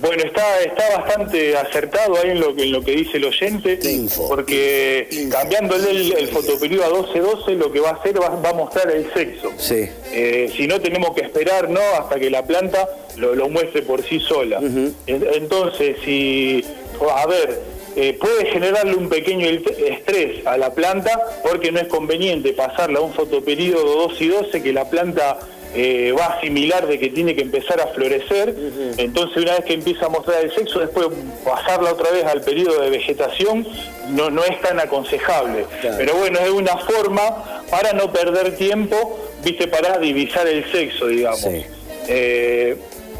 Bueno, 0.00 0.22
está, 0.24 0.60
está 0.62 0.98
bastante 0.98 1.56
acertado 1.56 2.16
ahí 2.22 2.30
en 2.30 2.40
lo, 2.40 2.54
que- 2.54 2.64
en 2.64 2.72
lo 2.72 2.82
que 2.82 2.92
dice 2.92 3.16
el 3.18 3.24
oyente, 3.26 3.78
Info. 3.82 4.28
porque 4.28 5.28
cambiándole 5.30 5.90
el, 5.90 6.12
el 6.14 6.28
fotoperiodo 6.28 6.84
a 6.84 6.88
12-12 6.90 7.54
lo 7.56 7.70
que 7.72 7.80
va 7.80 7.90
a 7.90 7.92
hacer 7.94 8.20
va, 8.20 8.28
va 8.30 8.50
a 8.50 8.54
mostrar 8.54 8.90
el 8.90 9.12
sexo. 9.14 9.52
Sí. 9.56 9.88
Eh, 10.12 10.52
si 10.56 10.66
no 10.66 10.80
tenemos 10.80 11.14
que 11.14 11.22
esperar 11.22 11.70
no 11.70 11.80
hasta 11.98 12.18
que 12.18 12.28
la 12.30 12.44
planta 12.44 12.88
lo, 13.16 13.34
lo 13.34 13.48
muestre 13.48 13.82
por 13.82 14.02
sí 14.02 14.18
sola. 14.20 14.58
En- 14.60 14.92
Entonces, 15.34 15.96
si, 16.04 16.64
a 17.10 17.26
ver, 17.26 17.60
eh, 17.96 18.18
puede 18.20 18.46
generarle 18.46 18.96
un 18.96 19.08
pequeño 19.08 19.46
el- 19.46 19.64
estrés 19.88 20.44
a 20.46 20.56
la 20.58 20.74
planta 20.74 21.20
porque 21.48 21.70
no 21.70 21.78
es 21.78 21.86
conveniente 21.86 22.52
pasarla 22.52 22.98
a 22.98 23.02
un 23.02 23.12
fotoperiodo 23.14 23.84
2 24.08 24.20
y 24.20 24.28
12 24.28 24.62
que 24.62 24.72
la 24.72 24.90
planta 24.90 25.38
eh, 25.74 26.14
va 26.18 26.26
a 26.26 26.28
asimilar 26.34 26.86
de 26.86 26.98
que 26.98 27.10
tiene 27.10 27.34
que 27.34 27.42
empezar 27.42 27.80
a 27.80 27.88
florecer. 27.88 28.54
Entonces, 28.96 29.42
una 29.42 29.52
vez 29.54 29.64
que 29.64 29.74
empieza 29.74 30.06
a 30.06 30.08
mostrar 30.08 30.44
el 30.44 30.52
sexo, 30.52 30.80
después 30.80 31.08
pasarla 31.44 31.92
otra 31.92 32.10
vez 32.10 32.24
al 32.24 32.40
periodo 32.42 32.80
de 32.80 32.90
vegetación 32.90 33.66
no, 34.10 34.30
no 34.30 34.44
es 34.44 34.60
tan 34.60 34.78
aconsejable. 34.78 35.66
Claro. 35.80 35.96
Pero 35.98 36.14
bueno, 36.14 36.38
es 36.40 36.50
una 36.50 36.76
forma 36.78 37.64
para 37.70 37.92
no 37.92 38.12
perder 38.12 38.56
tiempo, 38.56 39.18
viste, 39.42 39.66
para 39.66 39.98
divisar 39.98 40.46
el 40.46 40.70
sexo, 40.70 41.08
digamos. 41.08 41.40
Sí. 41.40 41.64
Eh, 42.08 42.76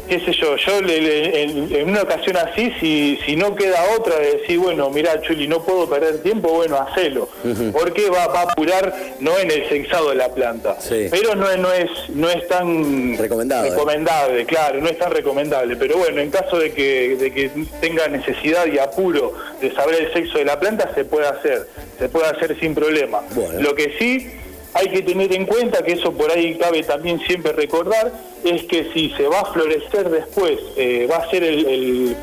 qué 0.07 0.19
sé 0.19 0.31
yo, 0.33 0.55
yo 0.57 0.81
le- 0.81 1.01
le- 1.01 1.43
en, 1.43 1.75
en 1.75 1.89
una 1.89 2.01
ocasión 2.03 2.37
así, 2.37 2.71
si, 2.79 3.19
si 3.25 3.35
no 3.35 3.55
queda 3.55 3.77
otra 3.97 4.17
de 4.19 4.37
decir, 4.37 4.59
bueno, 4.59 4.89
mira 4.89 5.21
Chuli, 5.21 5.47
no 5.47 5.63
puedo 5.63 5.89
perder 5.89 6.21
tiempo, 6.21 6.49
bueno, 6.49 6.77
hacelo. 6.77 7.29
Porque 7.71 8.09
va, 8.09 8.27
va 8.27 8.41
a 8.41 8.43
apurar 8.43 8.93
no 9.19 9.37
en 9.39 9.51
el 9.51 9.67
sexado 9.69 10.09
de 10.09 10.15
la 10.15 10.29
planta. 10.33 10.77
Sí. 10.79 11.07
Pero 11.11 11.35
no, 11.35 11.49
es- 11.49 11.57
no 11.59 11.71
es 11.71 11.89
no 12.09 12.29
es 12.29 12.47
tan 12.47 13.17
Recomendable. 13.17 13.69
recomendable, 13.71 14.45
claro, 14.45 14.79
no 14.81 14.87
es 14.89 14.97
tan 14.97 15.11
recomendable. 15.11 15.75
Pero 15.75 15.97
bueno, 15.97 16.21
en 16.21 16.29
caso 16.31 16.57
de 16.59 16.71
que, 16.73 17.15
de 17.17 17.31
que 17.31 17.51
tenga 17.81 18.07
necesidad 18.07 18.65
y 18.67 18.77
apuro 18.79 19.33
de 19.61 19.73
saber 19.73 19.95
el 20.03 20.13
sexo 20.13 20.37
de 20.37 20.45
la 20.45 20.59
planta, 20.59 20.91
se 20.93 21.05
puede 21.05 21.27
hacer, 21.27 21.67
se 21.99 22.09
puede 22.09 22.27
hacer 22.27 22.57
sin 22.59 22.73
problema. 22.75 23.21
Bueno. 23.31 23.61
Lo 23.61 23.75
que 23.75 23.95
sí 23.99 24.31
hay 24.75 24.89
que 24.89 25.01
tener 25.01 25.33
en 25.33 25.45
cuenta, 25.45 25.83
que 25.83 25.93
eso 25.93 26.11
por 26.11 26.29
ahí 26.31 26.55
cabe 26.55 26.83
también 26.83 27.19
siempre 27.21 27.53
recordar, 27.53 28.11
es 28.43 28.63
que 28.63 28.91
si 28.93 29.09
se 29.11 29.25
va 29.25 29.39
a 29.39 29.45
florecer 29.53 30.09
después, 30.09 30.59
eh, 30.75 31.07
va 31.09 31.15
a 31.17 31.29
ser 31.29 31.43
el- 31.43 32.15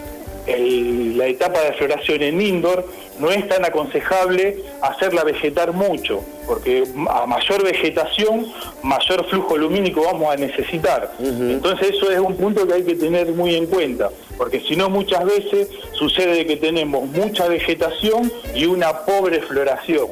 la 1.17 1.27
etapa 1.29 1.61
de 1.63 1.73
floración 1.75 2.21
en 2.23 2.41
indoor, 2.41 2.85
no 3.19 3.31
es 3.31 3.47
tan 3.49 3.65
aconsejable 3.65 4.63
hacerla 4.81 5.25
vegetar 5.25 5.73
mucho, 5.73 6.21
porque 6.47 6.85
a 7.11 7.27
mayor 7.27 7.63
vegetación, 7.63 8.47
mayor 8.83 9.27
flujo 9.29 9.57
lumínico 9.57 10.03
vamos 10.03 10.33
a 10.33 10.37
necesitar. 10.37 11.13
Entonces 11.21 11.91
eso 11.95 12.11
es 12.11 12.19
un 12.19 12.37
punto 12.37 12.67
que 12.67 12.75
hay 12.75 12.83
que 12.83 12.95
tener 12.95 13.29
muy 13.33 13.55
en 13.55 13.67
cuenta, 13.67 14.11
porque 14.37 14.61
si 14.61 14.77
no 14.77 14.89
muchas 14.91 15.25
veces 15.25 15.69
sucede 15.93 16.47
que 16.47 16.57
tenemos 16.57 17.07
mucha 17.09 17.47
vegetación 17.49 18.33
y 18.55 18.67
una 18.67 19.01
pobre 19.05 19.41
floración. 19.43 20.07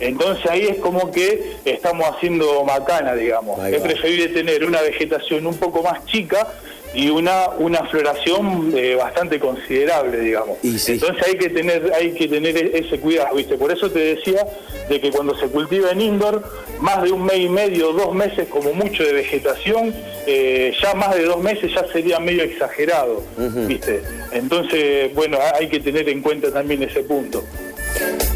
Entonces 0.00 0.44
ahí 0.50 0.62
es 0.68 0.76
como 0.78 1.10
que 1.10 1.54
estamos 1.64 2.06
haciendo 2.08 2.64
macana, 2.64 3.14
digamos. 3.14 3.58
Ahí 3.60 3.74
Es 3.74 3.80
va. 3.80 3.86
preferible 3.88 4.28
tener 4.28 4.64
una 4.64 4.80
vegetación 4.82 5.46
un 5.46 5.56
poco 5.56 5.82
más 5.82 6.04
chica 6.06 6.46
y 6.94 7.08
una 7.10 7.48
una 7.58 7.84
floración 7.86 8.72
eh, 8.76 8.94
bastante 8.94 9.38
considerable, 9.38 10.20
digamos. 10.20 10.58
Y 10.62 10.78
sí. 10.78 10.92
Entonces 10.92 11.26
hay 11.26 11.34
que 11.36 11.48
tener 11.48 11.92
hay 11.94 12.12
que 12.12 12.28
tener 12.28 12.56
e- 12.56 12.78
ese 12.78 12.98
cuidado, 12.98 13.36
¿viste? 13.36 13.56
Por 13.56 13.72
eso 13.72 13.90
te 13.90 13.98
decía 13.98 14.46
de 14.88 15.00
que 15.00 15.10
cuando 15.10 15.34
se 15.36 15.46
cultiva 15.46 15.90
en 15.90 16.00
indoor, 16.00 16.42
más 16.80 17.02
de 17.02 17.12
un 17.12 17.24
mes 17.24 17.38
y 17.38 17.48
medio, 17.48 17.92
dos 17.92 18.14
meses 18.14 18.48
como 18.48 18.72
mucho 18.74 19.04
de 19.04 19.12
vegetación, 19.12 19.94
eh, 20.26 20.74
ya 20.82 20.94
más 20.94 21.14
de 21.14 21.24
dos 21.24 21.40
meses 21.40 21.72
ya 21.74 21.86
sería 21.92 22.18
medio 22.20 22.42
exagerado, 22.42 23.22
¿viste? 23.66 24.02
Entonces, 24.32 25.14
bueno, 25.14 25.38
hay 25.54 25.68
que 25.68 25.80
tener 25.80 26.08
en 26.08 26.20
cuenta 26.20 26.52
también 26.52 26.82
ese 26.82 27.02
punto. 27.02 27.44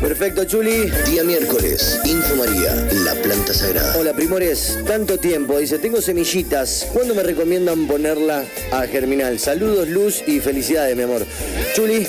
Perfecto, 0.00 0.44
Chuli. 0.44 0.90
Día 1.06 1.24
miércoles, 1.24 2.00
Info 2.04 2.36
María, 2.36 2.74
la 3.04 3.14
planta 3.14 3.54
sagrada. 3.54 3.96
Hola, 3.98 4.12
primores. 4.12 4.78
Tanto 4.86 5.18
tiempo. 5.18 5.58
Dice, 5.58 5.78
tengo 5.78 6.00
semillitas. 6.00 6.88
¿Cuándo 6.92 7.14
me 7.14 7.22
recomiendan 7.22 7.86
ponerla 7.86 8.44
a 8.72 8.86
germinal? 8.86 9.38
Saludos, 9.38 9.88
luz 9.88 10.22
y 10.26 10.40
felicidades, 10.40 10.94
mi 10.96 11.02
amor. 11.02 11.26
Chuli. 11.74 12.06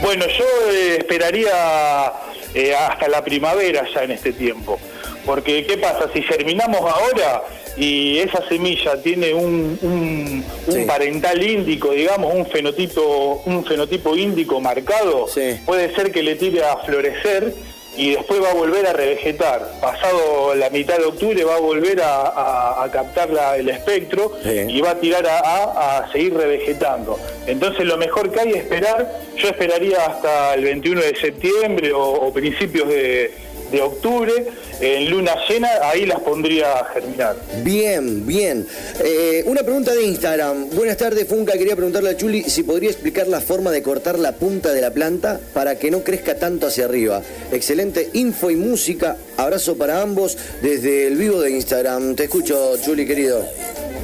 Bueno, 0.00 0.26
yo 0.26 0.44
eh, 0.72 0.96
esperaría 0.98 2.12
eh, 2.54 2.74
hasta 2.74 3.08
la 3.08 3.22
primavera 3.24 3.84
ya 3.92 4.04
en 4.04 4.12
este 4.12 4.32
tiempo. 4.32 4.78
Porque, 5.24 5.66
¿qué 5.66 5.76
pasa? 5.78 6.08
Si 6.14 6.22
germinamos 6.22 6.80
ahora 6.80 7.42
y 7.76 8.18
esa 8.18 8.46
semilla 8.48 9.00
tiene 9.02 9.34
un, 9.34 9.78
un- 9.82 10.44
un 10.66 10.72
Sí. 10.72 10.84
parental 10.86 11.42
índico, 11.42 11.90
digamos, 11.92 12.34
un 12.34 12.46
fenotipo, 12.46 13.42
un 13.46 13.64
fenotipo 13.64 14.16
índico 14.16 14.60
marcado, 14.60 15.26
Sí. 15.28 15.60
puede 15.66 15.94
ser 15.94 16.10
que 16.12 16.22
le 16.22 16.36
tire 16.36 16.64
a 16.64 16.76
florecer 16.78 17.52
y 17.98 18.10
después 18.10 18.42
va 18.42 18.50
a 18.50 18.54
volver 18.54 18.86
a 18.86 18.92
revegetar. 18.92 19.72
Pasado 19.80 20.54
la 20.54 20.68
mitad 20.68 20.98
de 20.98 21.04
octubre 21.06 21.42
va 21.44 21.56
a 21.56 21.60
volver 21.60 22.00
a, 22.02 22.26
a- 22.26 22.84
a 22.84 22.90
captar 22.90 23.30
la- 23.30 23.56
el 23.56 23.68
espectro 23.70 24.32
Sí. 24.42 24.64
y 24.68 24.80
va 24.82 24.90
a 24.90 24.94
tirar 25.00 25.26
a, 25.26 26.06
seguir 26.12 26.34
revegetando. 26.34 27.18
Entonces 27.46 27.84
lo 27.86 27.96
mejor 27.96 28.30
que 28.30 28.40
hay 28.40 28.50
es 28.50 28.56
esperar, 28.56 29.10
yo 29.38 29.48
esperaría 29.48 29.98
hasta 30.04 30.54
el 30.54 30.64
21 30.64 31.00
de 31.00 31.16
septiembre 31.16 31.92
o, 31.92 32.02
o 32.02 32.32
principios 32.32 32.86
de, 32.88 33.30
de 33.70 33.82
octubre, 33.82 34.32
en 34.80 35.10
luna 35.10 35.34
llena, 35.48 35.68
ahí 35.82 36.06
las 36.06 36.20
pondría 36.20 36.78
a 36.78 36.84
germinar. 36.92 37.36
Bien, 37.62 38.26
bien. 38.26 38.66
Eh, 39.02 39.44
una 39.46 39.62
pregunta 39.62 39.94
de 39.94 40.04
Instagram. 40.04 40.70
Buenas 40.70 40.96
tardes, 40.96 41.26
Funca. 41.26 41.54
Quería 41.54 41.74
preguntarle 41.74 42.10
a 42.10 42.16
Chuli 42.16 42.44
si 42.44 42.62
podría 42.62 42.90
explicar 42.90 43.28
la 43.28 43.40
forma 43.40 43.70
de 43.70 43.82
cortar 43.82 44.18
la 44.18 44.32
punta 44.32 44.72
de 44.72 44.80
la 44.80 44.90
planta 44.90 45.40
para 45.54 45.78
que 45.78 45.90
no 45.90 46.02
crezca 46.02 46.38
tanto 46.38 46.66
hacia 46.66 46.84
arriba. 46.84 47.22
Excelente 47.52 48.10
info 48.12 48.50
y 48.50 48.56
música. 48.56 49.16
Abrazo 49.36 49.76
para 49.76 50.02
ambos 50.02 50.36
desde 50.62 51.08
el 51.08 51.16
vivo 51.16 51.40
de 51.40 51.50
Instagram. 51.50 52.14
Te 52.14 52.24
escucho, 52.24 52.76
Chuli, 52.82 53.06
querido. 53.06 53.44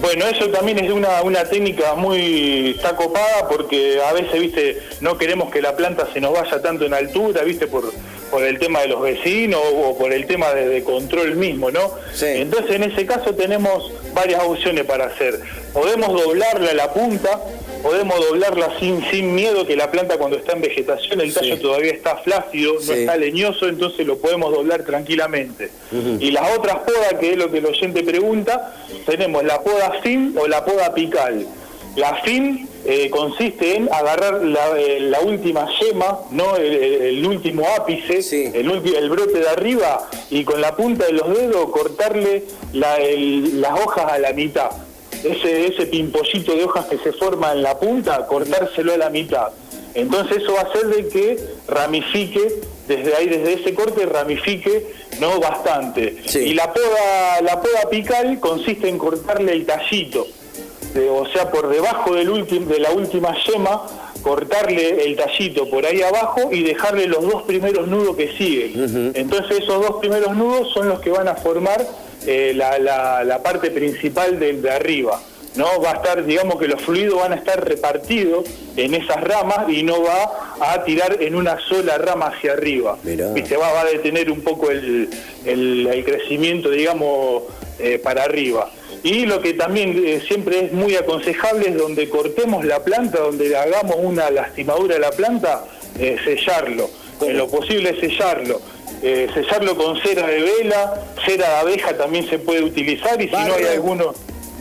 Bueno, 0.03 0.27
eso 0.27 0.51
también 0.51 0.79
es 0.81 0.91
una, 0.91 1.23
una 1.23 1.45
técnica 1.45 1.95
muy 1.95 2.71
está 2.71 2.97
copada 2.97 3.49
porque 3.49 4.01
a 4.03 4.13
veces, 4.13 4.41
viste, 4.41 4.83
no 5.01 5.17
queremos 5.17 5.51
que 5.53 5.63
la 5.63 5.77
planta 5.77 6.09
se 6.13 6.21
nos 6.21 6.33
vaya 6.33 6.61
tanto 6.61 6.85
en 6.85 6.93
altura, 6.93 7.43
viste, 7.45 7.69
por, 7.69 7.93
por 8.33 8.43
el 8.43 8.59
tema 8.59 8.81
de 8.81 8.89
los 8.89 9.03
vecinos 9.03 9.61
o 9.63 9.97
por 9.99 10.11
el 10.11 10.27
tema 10.27 10.53
de, 10.55 10.67
de 10.67 10.83
control 10.83 11.37
mismo, 11.37 11.71
¿no? 11.71 11.93
Sí. 12.15 12.25
Entonces, 12.27 12.77
en 12.77 12.85
ese 12.85 13.05
caso 13.05 13.35
tenemos 13.35 13.93
varias 14.15 14.43
opciones 14.43 14.85
para 14.87 15.05
hacer. 15.05 15.39
Podemos 15.75 16.09
doblarla 16.19 16.71
a 16.71 16.75
la 16.75 16.93
punta, 16.95 17.39
podemos 17.83 18.19
doblarla 18.27 18.79
sin, 18.81 19.05
sin 19.11 19.35
miedo 19.35 19.67
que 19.67 19.77
la 19.77 19.91
planta 19.91 20.17
cuando 20.17 20.39
está 20.39 20.53
en 20.55 20.63
vegetación, 20.63 21.21
el 21.21 21.35
tallo 21.35 21.57
Sí. 21.57 21.61
todavía 21.63 21.93
está 21.93 22.17
flácido, 22.17 22.73
no 22.87 22.93
está 22.95 23.17
leñoso, 23.19 23.69
entonces 23.69 24.07
lo 24.07 24.17
podemos 24.17 24.51
doblar 24.51 24.83
tranquilamente. 24.83 25.69
Y 26.19 26.31
las 26.31 26.57
otras 26.57 26.77
podas, 26.79 27.15
que 27.21 27.33
es 27.33 27.37
lo 27.37 27.51
que 27.51 27.59
el 27.59 27.67
oyente 27.67 28.03
pregunta, 28.03 28.75
tenemos 29.05 29.45
la 29.45 29.61
poda 29.61 30.01
fin 30.03 30.35
o 30.41 30.49
la 30.49 30.65
poda 30.65 30.87
apical. 30.87 31.47
La 31.97 32.15
fin 32.23 32.69
eh, 32.87 33.11
consiste 33.11 33.77
en 33.77 33.89
agarrar 33.93 34.43
la, 34.43 34.79
eh, 34.79 34.99
la 35.01 35.21
última 35.21 35.69
yema, 35.79 36.21
no 36.31 36.57
el, 36.57 37.25
último 37.27 37.65
ápice, 37.79 38.23
Sí. 38.23 38.51
el, 38.55 38.71
ulti- 38.71 38.97
el 38.97 39.11
brote 39.11 39.39
de 39.41 39.49
arriba, 39.49 40.09
y 40.31 40.43
con 40.45 40.61
la 40.61 40.75
punta 40.75 41.05
de 41.07 41.13
los 41.13 41.29
dedos 41.37 41.67
cortarle 41.71 42.45
la- 42.73 42.97
el- 42.97 43.61
las 43.61 43.73
hojas 43.79 44.11
a 44.11 44.19
la 44.19 44.33
mitad. 44.33 44.71
Ese, 45.23 45.67
ese 45.67 45.87
pimpollito 45.87 46.57
de 46.57 46.65
hojas 46.65 46.87
que 46.87 46.99
se 46.99 47.13
forma 47.13 47.53
en 47.53 47.63
la 47.63 47.79
punta, 47.79 48.27
cortárselo 48.27 48.95
a 48.95 48.97
la 48.97 49.11
mitad. 49.11 49.49
Entonces 49.95 50.39
eso 50.39 50.55
va 50.55 50.61
a 50.61 50.65
hacer 50.65 50.87
de 50.87 51.09
que 51.09 51.37
ramifique, 51.69 52.61
desde 52.89 53.15
ahí, 53.15 53.29
desde 53.29 53.53
ese 53.53 53.75
corte, 53.75 54.07
ramifique 54.07 54.87
no 55.21 55.39
bastante. 55.39 56.17
Sí. 56.27 56.39
Y 56.39 56.55
la 56.55 56.73
poda, 56.73 57.41
la 57.43 57.61
poda 57.61 57.83
apical 57.85 58.41
consiste 58.41 58.89
en 58.89 58.99
cortarle 58.99 59.53
el 59.53 59.67
tallito, 59.67 60.27
de- 60.95 61.09
o 61.11 61.27
sea, 61.33 61.51
por 61.51 61.69
debajo 61.69 62.15
del 62.15 62.47
de 62.69 62.79
la 62.81 62.91
última 62.93 63.35
yema, 63.47 63.83
cortarle 64.23 65.05
el 65.05 65.17
tallito 65.17 65.69
por 65.69 65.85
ahí 65.85 66.01
abajo 66.03 66.49
y 66.53 66.63
dejarle 66.63 67.07
los 67.07 67.23
dos 67.23 67.43
primeros 67.43 67.89
nudos 67.89 68.17
que 68.17 68.33
siguen. 68.37 69.13
Entonces 69.15 69.61
esos 69.61 69.81
dos 69.87 69.97
primeros 70.01 70.37
nudos 70.37 70.73
son 70.73 70.89
los 70.89 71.01
que 71.01 71.11
van 71.11 71.29
a 71.29 71.35
formar 71.35 71.85
eh, 72.27 72.53
la, 72.55 72.79
la- 72.79 73.25
la 73.25 73.43
parte 73.43 73.71
principal 73.71 74.39
del 74.39 74.63
de 74.63 74.71
arriba. 74.71 75.21
¿no? 75.57 75.67
Va 75.83 75.91
a 75.91 75.95
estar, 75.97 76.25
digamos 76.25 76.57
que 76.59 76.67
los 76.67 76.81
fluidos 76.81 77.21
van 77.21 77.33
a 77.33 77.37
estar 77.37 77.63
repartidos 77.69 78.47
en 78.77 78.95
esas 78.95 79.21
ramas 79.23 79.69
y 79.69 79.83
no 79.83 79.97
va 80.03 80.31
a 80.61 80.83
tirar 80.85 81.19
en 81.21 81.35
una 81.35 81.59
sola 81.69 81.99
rama 81.99 82.29
hacia 82.35 82.53
arriba. 82.53 82.97
Mirá. 83.03 83.33
¿Viste? 83.35 83.57
Va, 83.59 83.71
va 83.71 83.83
a 83.83 83.85
detener 83.85 84.31
un 84.31 84.41
poco 84.41 84.71
el, 84.71 85.11
el- 85.45 85.87
el 85.93 86.05
crecimiento, 86.07 86.71
digamos, 86.71 87.43
eh, 87.79 87.99
para 88.03 88.23
arriba. 88.25 88.71
Y 89.05 89.27
lo 89.27 89.41
que 89.41 89.55
también 89.55 90.01
eh, 90.07 90.23
siempre 90.27 90.67
es 90.67 90.73
muy 90.73 90.95
aconsejable 90.97 91.69
es 91.71 91.77
donde 91.77 92.09
cortemos 92.09 92.65
la 92.65 92.85
planta, 92.85 93.19
donde 93.19 93.57
hagamos 93.57 93.97
una 93.99 94.31
lastimadura 94.31 94.97
a 94.97 94.99
la 95.01 95.11
planta, 95.11 95.65
eh, 95.99 96.17
sellarlo. 96.25 96.89
En 97.21 97.37
lo 97.37 97.49
posible 97.49 97.99
sellarlo. 98.01 98.61
Eh, 99.03 99.29
sellarlo 99.35 99.77
con 99.77 100.01
cera 100.01 100.27
de 100.29 100.41
vela, 100.43 101.03
cera 101.27 101.49
de 101.49 101.55
abeja 101.57 101.97
también 101.97 102.29
se 102.29 102.39
puede 102.39 102.63
utilizar 102.63 103.21
y 103.21 103.27
si 103.29 103.33
no 103.35 103.55
hay 103.55 103.65
alguno, 103.65 104.15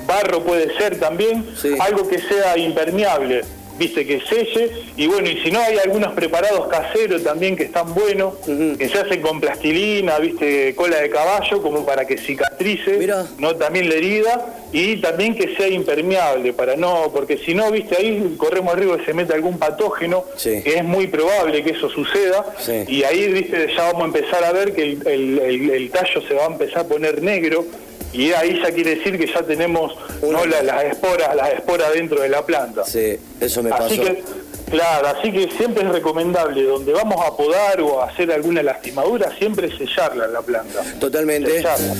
barro 0.07 0.43
puede 0.43 0.75
ser 0.77 0.99
también, 0.99 1.45
Sí. 1.55 1.75
algo 1.79 2.07
que 2.07 2.17
sea 2.19 2.57
impermeable, 2.57 3.41
viste, 3.77 4.05
que 4.05 4.21
selle, 4.21 4.69
y 4.97 5.07
bueno, 5.07 5.29
y 5.29 5.37
si 5.37 5.51
no 5.51 5.59
hay 5.59 5.77
algunos 5.77 6.13
preparados 6.13 6.67
caseros 6.67 7.23
también 7.23 7.55
que 7.55 7.63
están 7.63 7.93
buenos, 7.93 8.35
que 8.45 8.89
se 8.89 8.99
hacen 8.99 9.21
con 9.21 9.39
plastilina, 9.39 10.19
viste, 10.19 10.75
cola 10.75 10.97
de 11.01 11.09
caballo, 11.09 11.61
como 11.61 11.85
para 11.85 12.05
que 12.05 12.17
cicatrice, 12.17 12.97
Mirá. 12.97 13.25
no 13.39 13.55
también 13.55 13.89
la 13.89 13.95
herida, 13.95 14.55
y 14.71 14.97
también 14.97 15.35
que 15.35 15.55
sea 15.55 15.67
impermeable, 15.67 16.53
para 16.53 16.75
no, 16.75 17.11
porque 17.13 17.37
si 17.37 17.53
no, 17.53 17.71
viste, 17.71 17.97
ahí 17.97 18.35
corremos 18.37 18.73
el 18.73 18.79
riesgo 18.79 18.97
de 18.97 18.99
que 19.01 19.05
se 19.05 19.13
meta 19.13 19.33
algún 19.33 19.57
patógeno, 19.57 20.25
Sí. 20.35 20.61
que 20.63 20.75
es 20.75 20.83
muy 20.83 21.07
probable 21.07 21.63
que 21.63 21.71
eso 21.71 21.89
suceda, 21.89 22.45
Sí. 22.59 22.83
y 22.87 23.03
ahí, 23.03 23.27
viste, 23.31 23.67
ya 23.75 23.83
vamos 23.91 24.03
a 24.03 24.05
empezar 24.05 24.43
a 24.43 24.51
ver 24.51 24.73
que 24.73 24.83
el, 24.83 25.07
el- 25.07 25.39
el- 25.39 25.69
el 25.71 25.89
tallo 25.91 26.21
se 26.27 26.33
va 26.33 26.43
a 26.43 26.47
empezar 26.47 26.79
a 26.79 26.87
poner 26.87 27.21
negro, 27.21 27.65
y 28.13 28.31
ahí 28.31 28.59
ya 28.61 28.71
quiere 28.71 28.95
decir 28.95 29.17
que 29.17 29.27
ya 29.27 29.41
tenemos 29.43 29.93
¿no? 30.21 30.45
la- 30.45 30.63
las 30.63 30.83
esporas, 30.85 31.35
las 31.35 31.53
esporas 31.53 31.93
dentro 31.93 32.21
de 32.21 32.29
la 32.29 32.45
planta. 32.45 32.83
Sí, 32.85 33.17
eso 33.39 33.63
me 33.63 33.71
Así 33.71 33.97
pasó. 33.97 34.11
que, 34.13 34.23
claro, 34.71 35.07
así 35.07 35.31
que 35.31 35.49
siempre 35.51 35.83
es 35.83 35.89
recomendable, 35.89 36.63
donde 36.63 36.93
vamos 36.93 37.23
a 37.25 37.35
podar 37.35 37.81
o 37.81 38.01
a 38.01 38.07
hacer 38.07 38.31
alguna 38.31 38.63
lastimadura, 38.63 39.31
siempre 39.37 39.69
sellarla 39.77 40.27
la 40.27 40.41
planta. 40.41 40.81
Totalmente. 40.99 41.51
Sellarla. 41.57 41.95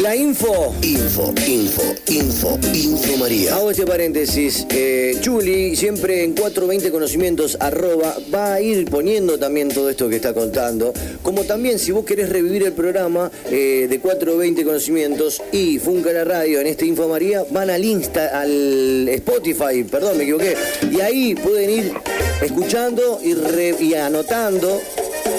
La 0.00 0.16
info. 0.16 0.74
Info, 0.82 1.32
info, 1.46 1.94
info, 2.08 2.58
info 2.74 3.16
María. 3.16 3.54
Hago 3.54 3.70
este 3.70 3.86
paréntesis. 3.86 4.66
Eh, 4.70 5.16
Chuli, 5.20 5.76
siempre 5.76 6.24
en 6.24 6.34
420 6.34 6.90
conocimientos, 6.90 7.56
arroba, 7.60 8.16
va 8.34 8.54
a 8.54 8.60
ir 8.60 8.90
poniendo 8.90 9.38
también 9.38 9.68
todo 9.68 9.88
esto 9.88 10.08
que 10.08 10.16
está 10.16 10.34
contando. 10.34 10.92
Como 11.22 11.44
también, 11.44 11.78
si 11.78 11.92
vos 11.92 12.04
querés 12.04 12.28
revivir 12.28 12.64
el 12.64 12.72
programa 12.72 13.30
eh, 13.50 13.86
de 13.88 14.00
420 14.00 14.64
conocimientos 14.64 15.40
y 15.52 15.78
Funca 15.78 16.12
la 16.12 16.24
Radio 16.24 16.60
en 16.60 16.66
este 16.66 16.86
Info 16.86 17.08
María, 17.08 17.44
van 17.50 17.70
al 17.70 17.84
Insta, 17.84 18.40
al 18.40 19.08
Spotify, 19.08 19.84
perdón, 19.84 20.18
me 20.18 20.24
equivoqué. 20.24 20.56
Y 20.90 21.00
ahí 21.00 21.34
pueden 21.36 21.70
ir 21.70 21.92
escuchando 22.42 23.20
y, 23.22 23.34
re- 23.34 23.76
y 23.80 23.94
anotando 23.94 24.80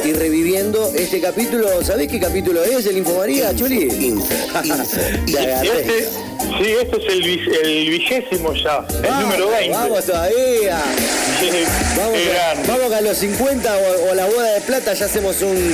y 0.04 0.14
reviviendo 0.14 0.92
este 0.96 1.20
capítulo. 1.22 1.84
¿Sabés 1.84 2.08
qué 2.08 2.20
capítulo 2.20 2.64
es 2.64 2.86
el 2.86 2.98
Info 2.98 3.16
María, 3.18 3.56
Chuli? 3.56 3.84
Info, 3.84 4.28
info, 4.64 4.84
Te 5.26 5.32
Y 5.32 5.36
agarré. 5.38 5.80
este, 5.82 6.04
sí, 6.04 6.72
este 6.82 6.98
es 6.98 7.14
el, 7.14 7.66
el 7.66 7.90
vigésimo 7.90 8.54
ya, 8.54 8.86
el 8.94 9.02
Vamos, 9.02 9.22
número 9.24 9.50
20. 9.50 9.70
Vamos 9.72 10.06
todavía. 10.06 10.78
Vamos, 12.68 12.92
a 12.94 13.02
los 13.02 13.18
50 13.18 13.78
o, 13.78 14.12
o 14.12 14.16
la 14.16 14.26
boda 14.26 14.54
de 14.54 14.62
plata 14.62 14.94
ya 14.94 15.06
hacemos 15.06 15.42
un 15.42 15.74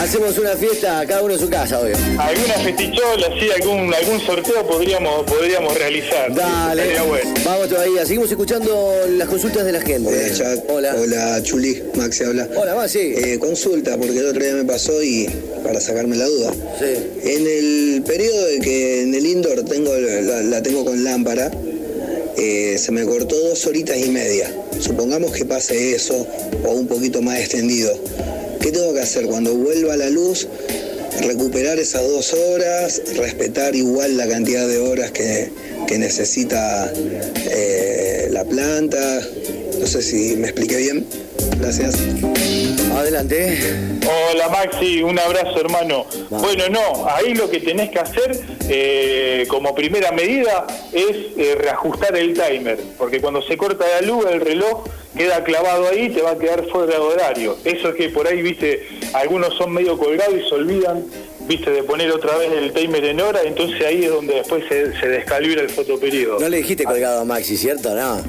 hacemos 0.00 0.38
una 0.38 0.56
fiesta 0.56 1.04
cada 1.06 1.22
uno 1.22 1.34
en 1.34 1.40
su 1.40 1.48
casa, 1.48 1.78
obvio. 1.80 1.94
Alguna 2.18 2.54
festichola, 2.54 3.26
sí, 3.38 3.50
algún, 3.50 3.92
algún 3.92 4.20
sorteo 4.20 4.66
podríamos, 4.66 5.24
podríamos 5.24 5.76
realizar. 5.76 6.34
Dale. 6.34 7.00
Bueno. 7.06 7.34
Vamos 7.44 7.68
todavía. 7.68 8.06
Seguimos 8.06 8.30
escuchando 8.30 9.06
las 9.10 9.28
consultas 9.28 9.64
de 9.64 9.72
la 9.72 9.80
gente. 9.80 10.08
Hola, 10.08 10.34
Chuck. 10.34 10.70
Hola. 10.70 10.96
Hola, 10.98 11.42
Chuli. 11.42 11.82
Maxi 11.94 12.24
habla. 12.24 12.48
Hola, 12.56 12.74
Maxi. 12.74 12.98
Eh, 12.98 13.38
consulta, 13.38 13.96
porque 13.96 14.18
el 14.18 14.26
otro 14.26 14.42
día 14.42 14.54
me 14.54 14.64
pasó 14.64 15.02
y 15.02 15.28
para 15.62 15.80
sacarme 15.80 16.16
la 16.16 16.26
duda. 16.26 16.52
Sí. 16.78 17.20
En 17.22 17.46
el 17.46 18.02
periodo 18.02 18.46
de 18.46 18.60
que 18.60 19.02
en 19.02 19.14
el 19.14 19.26
indoor 19.26 19.64
tengo 19.64 19.94
la, 19.94 20.42
la 20.42 20.62
tengo 20.62 20.84
con 20.84 21.04
lámpara, 21.04 21.50
eh, 22.38 22.78
se 22.78 22.90
me 22.90 23.04
cortó 23.04 23.36
dos 23.36 23.66
horitas 23.66 23.98
y 23.98 24.08
media. 24.08 24.50
Supongamos 24.80 25.32
que 25.32 25.44
pase 25.44 25.94
eso 25.94 26.26
o 26.64 26.70
un 26.70 26.86
poquito 26.86 27.20
más 27.20 27.38
extendido. 27.38 27.92
¿Qué 28.60 28.72
tengo 28.72 28.92
que 28.92 29.00
hacer 29.00 29.26
cuando 29.26 29.54
vuelva 29.54 29.96
la 29.96 30.10
luz? 30.10 30.46
Recuperar 31.22 31.78
esas 31.78 32.02
dos 32.02 32.32
horas, 32.32 33.02
respetar 33.16 33.74
igual 33.74 34.16
la 34.16 34.28
cantidad 34.28 34.66
de 34.68 34.78
horas 34.78 35.10
que, 35.10 35.50
que 35.86 35.98
necesita 35.98 36.92
eh, 37.50 38.28
la 38.30 38.44
planta. 38.44 39.20
No 39.78 39.86
sé 39.86 40.02
si 40.02 40.36
me 40.36 40.48
expliqué 40.48 40.76
bien. 40.76 41.06
Gracias. 41.58 41.96
Adelante. 42.96 43.58
Hola 44.32 44.48
Maxi, 44.48 45.02
un 45.02 45.18
abrazo 45.18 45.60
hermano. 45.60 46.06
Bueno, 46.30 46.68
no, 46.68 47.08
ahí 47.08 47.34
lo 47.34 47.50
que 47.50 47.60
tenés 47.60 47.90
que 47.90 47.98
hacer 47.98 48.38
eh, 48.68 49.46
como 49.48 49.74
primera 49.74 50.12
medida 50.12 50.66
es 50.92 51.16
eh, 51.36 51.54
reajustar 51.58 52.16
el 52.16 52.34
timer, 52.34 52.78
porque 52.98 53.20
cuando 53.20 53.42
se 53.42 53.56
corta 53.56 53.84
la 54.00 54.06
luz 54.06 54.26
el 54.30 54.40
reloj 54.40 54.84
queda 55.16 55.42
clavado 55.44 55.88
ahí 55.88 56.04
y 56.06 56.10
te 56.10 56.22
va 56.22 56.30
a 56.32 56.38
quedar 56.38 56.64
fuera 56.68 56.92
de 56.92 56.98
horario. 56.98 57.56
Eso 57.64 57.88
es 57.90 57.94
que 57.96 58.08
por 58.10 58.26
ahí, 58.28 58.42
viste, 58.42 58.86
algunos 59.12 59.54
son 59.56 59.72
medio 59.72 59.98
colgados 59.98 60.34
y 60.36 60.48
se 60.48 60.54
olvidan, 60.54 61.04
viste, 61.48 61.70
de 61.70 61.82
poner 61.82 62.10
otra 62.12 62.36
vez 62.36 62.52
el 62.52 62.72
timer 62.72 63.04
en 63.04 63.20
hora, 63.20 63.40
entonces 63.44 63.84
ahí 63.84 64.04
es 64.04 64.10
donde 64.10 64.34
después 64.36 64.62
se, 64.68 64.98
se 65.00 65.08
descalibra 65.08 65.62
el 65.62 65.70
fotoperiodo. 65.70 66.38
No 66.38 66.48
le 66.48 66.58
dijiste 66.58 66.84
colgado 66.84 67.20
a 67.20 67.24
Maxi, 67.24 67.56
¿cierto? 67.56 67.92
No. 67.94 68.16
No, 68.18 68.22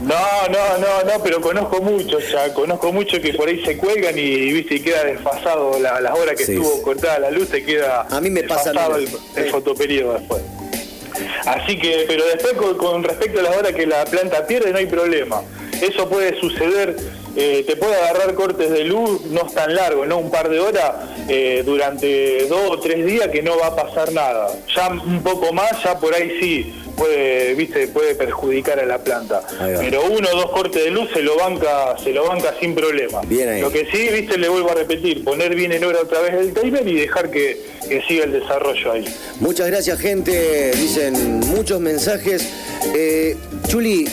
no, 0.49 0.77
no, 0.79 1.03
no, 1.05 1.23
pero 1.23 1.39
conozco 1.39 1.81
muchos 1.81 2.23
ya, 2.31 2.51
conozco 2.53 2.91
muchos 2.91 3.19
que 3.19 3.33
por 3.35 3.47
ahí 3.47 3.63
se 3.63 3.77
cuelgan 3.77 4.17
y 4.17 4.51
viste 4.51 4.75
y 4.75 4.79
queda 4.79 5.03
desfasado 5.03 5.79
la- 5.79 6.01
las 6.01 6.17
horas 6.17 6.35
que 6.35 6.45
Sí, 6.45 6.53
estuvo 6.53 6.81
cortada 6.81 7.19
la 7.19 7.29
luz, 7.31 7.49
te 7.49 7.63
queda 7.63 8.07
A 8.09 8.19
mí 8.19 8.29
me 8.31 8.43
pasa 8.43 8.71
el, 8.97 9.07
el 9.35 9.49
fotoperiodo 9.51 10.13
después. 10.13 10.41
Así 11.45 11.77
que, 11.77 12.05
pero 12.07 12.25
después 12.25 12.53
con, 12.53 12.77
con 12.77 13.03
respecto 13.03 13.39
a 13.39 13.43
las 13.43 13.55
horas 13.55 13.73
que 13.73 13.85
la 13.85 14.03
planta 14.05 14.47
pierde 14.47 14.71
no 14.71 14.77
hay 14.79 14.85
problema. 14.87 15.43
Eso 15.81 16.07
puede 16.07 16.39
suceder, 16.39 16.95
eh, 17.35 17.63
te 17.65 17.75
puede 17.75 17.95
agarrar 17.95 18.35
cortes 18.35 18.69
de 18.69 18.83
luz, 18.83 19.25
no 19.25 19.47
es 19.47 19.53
tan 19.53 19.73
largo, 19.73 20.05
¿no? 20.05 20.19
Un 20.19 20.29
par 20.29 20.49
de 20.49 20.59
horas 20.59 20.91
eh, 21.27 21.63
durante 21.65 22.45
dos 22.47 22.69
o 22.69 22.79
tres 22.79 23.05
días 23.05 23.29
que 23.29 23.41
no 23.41 23.57
va 23.57 23.67
a 23.67 23.75
pasar 23.75 24.11
nada. 24.11 24.47
Ya 24.75 24.89
un 24.89 25.23
poco 25.23 25.51
más, 25.53 25.71
ya 25.83 25.97
por 25.97 26.13
ahí 26.13 26.37
sí 26.39 26.73
puede, 26.95 27.55
viste, 27.55 27.87
puede 27.87 28.13
perjudicar 28.13 28.79
a 28.79 28.85
la 28.85 28.99
planta. 28.99 29.41
Pero 29.79 30.03
uno 30.05 30.27
o 30.31 30.35
dos 30.35 30.51
cortes 30.51 30.83
de 30.83 30.91
luz 30.91 31.09
se 31.13 31.21
lo 31.21 31.35
banca, 31.35 31.97
se 32.03 32.11
lo 32.11 32.27
banca 32.27 32.53
sin 32.59 32.75
problema. 32.75 33.21
Bien 33.25 33.49
ahí. 33.49 33.61
Lo 33.61 33.71
que 33.71 33.87
sí, 33.91 34.09
viste, 34.13 34.37
le 34.37 34.49
vuelvo 34.49 34.71
a 34.71 34.75
repetir, 34.75 35.23
poner 35.23 35.55
bien 35.55 35.71
en 35.71 35.83
hora 35.83 35.99
otra 36.01 36.21
vez 36.21 36.33
el 36.33 36.53
timer 36.53 36.87
y 36.87 36.95
dejar 36.95 37.31
que, 37.31 37.59
que 37.87 38.03
siga 38.03 38.25
el 38.25 38.33
desarrollo 38.33 38.91
ahí. 38.91 39.05
Muchas 39.39 39.67
gracias, 39.67 39.99
gente. 39.99 40.71
Dicen 40.75 41.39
muchos 41.39 41.79
mensajes. 41.79 42.47
Eh, 42.95 43.35
Chuli, 43.67 44.07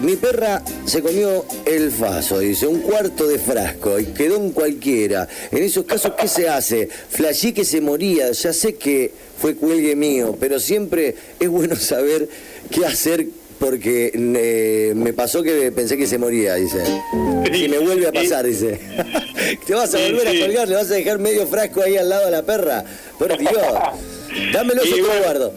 mi 0.00 0.16
perra 0.16 0.62
se 0.84 1.02
comió 1.02 1.44
el 1.64 1.90
faso, 1.90 2.38
dice, 2.38 2.66
un 2.66 2.80
cuarto 2.80 3.26
de 3.26 3.38
frasco 3.38 3.98
y 3.98 4.06
quedó 4.06 4.36
en 4.36 4.50
cualquiera. 4.50 5.28
En 5.50 5.62
esos 5.62 5.84
casos, 5.84 6.12
¿qué 6.18 6.28
se 6.28 6.48
hace? 6.48 6.88
Flashé 6.88 7.52
que 7.52 7.64
se 7.64 7.80
moría, 7.80 8.30
ya 8.30 8.52
sé 8.52 8.74
que 8.74 9.12
fue 9.38 9.56
cuelgue 9.56 9.96
mío, 9.96 10.36
pero 10.38 10.60
siempre 10.60 11.14
es 11.40 11.48
bueno 11.48 11.76
saber 11.76 12.28
qué 12.70 12.86
hacer 12.86 13.26
porque 13.58 14.12
eh, 14.14 14.92
me 14.94 15.12
pasó 15.14 15.42
que 15.42 15.72
pensé 15.72 15.96
que 15.96 16.06
se 16.06 16.18
moría, 16.18 16.54
dice. 16.56 16.84
Si 17.52 17.68
me 17.68 17.78
vuelve 17.78 18.06
a 18.06 18.12
pasar, 18.12 18.44
dice. 18.44 18.78
Te 19.66 19.74
vas 19.74 19.94
a 19.94 19.98
volver 19.98 20.28
sí. 20.28 20.42
a 20.42 20.46
colgar, 20.46 20.68
le 20.68 20.74
vas 20.74 20.90
a 20.90 20.94
dejar 20.94 21.18
medio 21.18 21.46
frasco 21.46 21.82
ahí 21.82 21.96
al 21.96 22.08
lado 22.08 22.26
de 22.26 22.30
la 22.32 22.42
perra. 22.42 22.84
Por 23.18 23.36
Dios. 23.38 23.52
Dámelo, 24.52 24.82
Y 24.84 24.90
yo 24.90 24.96
te 24.96 25.02
lo 25.02 25.22
guardo. 25.22 25.54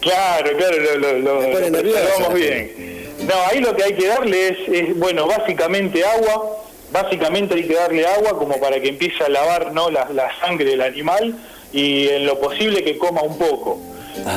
Claro, 0.00 0.56
claro, 0.56 0.76
lo, 0.80 0.98
lo, 0.98 1.18
lo, 1.18 1.42
lo 1.42 1.92
vamos 2.18 2.34
bien. 2.34 2.99
No, 3.30 3.36
ahí 3.50 3.60
lo 3.60 3.74
que 3.76 3.84
hay 3.84 3.92
que 3.94 4.06
darle 4.08 4.48
es, 4.48 4.58
es, 4.68 4.98
bueno, 4.98 5.26
básicamente 5.26 6.04
agua, 6.04 6.56
básicamente 6.92 7.54
hay 7.54 7.64
que 7.64 7.74
darle 7.74 8.04
agua 8.06 8.36
como 8.38 8.58
para 8.58 8.80
que 8.80 8.88
empiece 8.88 9.22
a 9.22 9.28
lavar 9.28 9.72
¿no? 9.72 9.88
la, 9.90 10.08
la 10.12 10.28
sangre 10.40 10.64
del 10.64 10.80
animal 10.82 11.34
y 11.72 12.08
en 12.08 12.26
lo 12.26 12.40
posible 12.40 12.82
que 12.82 12.98
coma 12.98 13.22
un 13.22 13.38
poco. 13.38 13.78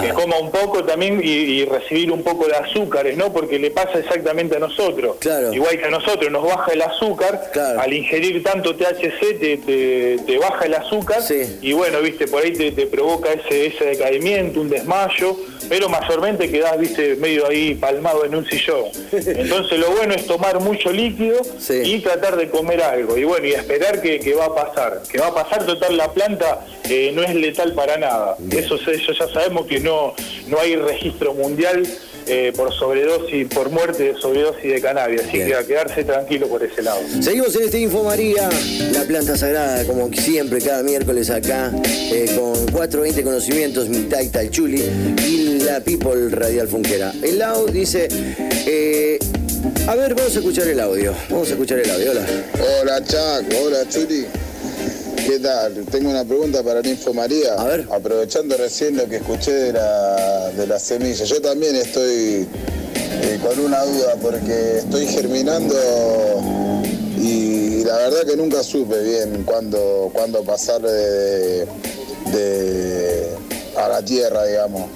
que 0.04 0.10
coma 0.14 0.38
un 0.38 0.52
poco 0.52 0.84
también 0.84 1.20
y, 1.24 1.28
y 1.30 1.66
recibir 1.66 2.12
un 2.12 2.22
poco 2.24 2.46
de 2.48 2.56
azúcares, 2.56 3.18
¿no? 3.18 3.34
Porque 3.34 3.58
le 3.58 3.72
pasa 3.72 3.98
exactamente 3.98 4.56
a 4.56 4.60
nosotros. 4.60 5.16
Claro. 5.20 5.52
Igual 5.52 5.80
que 5.80 5.86
a 5.86 5.90
nosotros, 5.90 6.32
nos 6.32 6.44
baja 6.46 6.72
el 6.74 6.82
azúcar, 6.84 7.50
Claro. 7.52 7.82
al 7.82 7.92
ingerir 7.92 8.44
tanto 8.44 8.76
THC 8.76 9.40
te, 9.40 9.58
te- 9.58 10.18
te 10.26 10.38
baja 10.38 10.66
el 10.66 10.76
azúcar 10.76 11.22
Sí. 11.24 11.58
y 11.62 11.74
bueno, 11.74 12.00
viste, 12.02 12.28
por 12.28 12.44
ahí 12.44 12.54
te, 12.54 12.72
te 12.72 12.86
provoca 12.86 13.34
ese, 13.34 13.66
ese 13.66 13.84
decaimiento, 13.86 14.62
un 14.62 14.70
desmayo, 14.70 15.36
pero 15.70 15.90
mayormente 15.90 16.50
quedás, 16.50 16.78
viste, 16.80 17.16
medio 17.16 17.48
ahí 17.48 17.76
palmado 17.76 18.26
en 18.26 18.36
un 18.36 18.46
sillón. 18.46 18.86
Entonces 19.12 19.80
lo 19.80 19.92
bueno 19.92 20.14
es 20.14 20.26
tomar 20.26 20.60
mucho 20.60 20.92
líquido 20.92 21.42
Sí. 21.58 21.82
y 21.84 22.00
tratar 22.00 22.36
de 22.38 22.50
comer 22.50 22.82
algo. 22.82 23.18
Y 23.18 23.24
bueno, 23.24 23.46
y 23.48 23.52
esperar 23.54 24.02
que, 24.02 24.20
que 24.20 24.34
va 24.34 24.46
a 24.46 24.56
pasar. 24.56 25.02
Que 25.12 25.20
va 25.20 25.28
a 25.28 25.34
pasar, 25.34 25.66
total, 25.66 25.98
la 25.98 26.12
planta 26.12 26.66
eh, 26.90 27.12
no 27.14 27.24
es 27.24 27.34
letal 27.36 27.74
para 27.74 27.98
nada. 27.98 28.38
Eso, 28.52 28.76
eso 28.76 29.14
ya 29.14 29.28
sabemos 29.28 29.66
que 29.68 29.80
no, 29.80 30.14
no 30.48 30.60
hay 30.60 30.76
registro 30.76 31.34
mundial 31.34 31.84
eh, 32.28 32.54
por 32.56 32.74
sobredosis, 32.74 33.48
por 33.48 33.70
muerte 33.70 34.04
de 34.04 34.16
sobredosis 34.16 34.72
de 34.72 34.82
cannabis. 34.82 35.22
Así 35.22 35.38
Bien. 35.38 35.48
que 35.48 35.56
a 35.56 35.64
quedarse 35.64 36.04
tranquilo 36.04 36.48
por 36.48 36.64
ese 36.64 36.82
lado. 36.82 37.00
Seguimos 37.22 37.56
en 37.56 37.64
este 37.64 37.80
Info 37.80 38.04
María, 38.04 38.50
la 38.92 39.04
planta 39.04 39.36
sagrada, 39.38 39.84
como 39.86 40.12
siempre, 40.14 40.60
cada 40.62 40.84
miércoles 40.84 41.30
acá, 41.30 41.72
eh, 41.86 42.26
con 42.36 42.54
420 42.72 43.24
conocimientos, 43.24 43.90
mitad 43.90 44.22
y 44.22 44.30
tal 44.30 44.50
chuli, 44.50 44.82
y 45.28 45.60
la 45.60 45.80
People 45.82 46.30
Radial 46.30 46.68
Funquera. 46.68 47.14
El 47.22 47.40
Lau 47.40 47.68
dice, 47.68 48.08
eh, 48.68 49.20
a 49.88 49.96
ver, 49.96 50.16
vamos 50.16 50.36
a 50.36 50.40
escuchar 50.40 50.68
el 50.68 50.80
audio, 50.80 51.14
vamos 51.30 51.50
a 51.50 51.52
escuchar 51.52 51.80
el 51.80 51.90
audio, 51.90 52.12
hola. 52.12 52.26
Hola 52.82 53.04
Chac, 53.04 53.46
hola 53.62 53.88
Chuli. 53.90 54.26
¿Qué 55.26 55.40
tal? 55.40 55.86
Tengo 55.92 56.10
una 56.10 56.26
pregunta 56.26 56.62
para 56.64 56.80
el 56.80 56.88
Info 56.88 57.14
María. 57.14 57.54
A 57.56 57.64
ver. 57.66 57.88
Aprovechando 57.92 58.58
recién 58.58 58.98
lo 58.98 59.08
que 59.08 59.18
escuché 59.18 59.52
de 59.54 59.74
la, 59.74 60.52
de 60.52 60.68
la 60.68 60.80
semilla. 60.80 61.24
Yo 61.26 61.42
también 61.42 61.76
estoy 61.76 62.48
eh, 63.22 63.40
con 63.42 63.58
una 63.60 63.84
duda 63.84 64.16
porque 64.22 64.80
estoy 64.80 65.06
germinando 65.08 65.76
y 67.18 67.84
la 67.86 67.98
verdad 67.98 68.24
que 68.28 68.36
nunca 68.36 68.64
supe 68.64 69.02
bien 69.02 69.44
cuándo, 69.46 70.10
cuándo 70.14 70.44
pasarle 70.44 70.92
de, 70.92 71.66
de- 72.34 73.28
a 73.78 73.88
la 73.90 74.04
tierra, 74.04 74.46
digamos. 74.46 74.90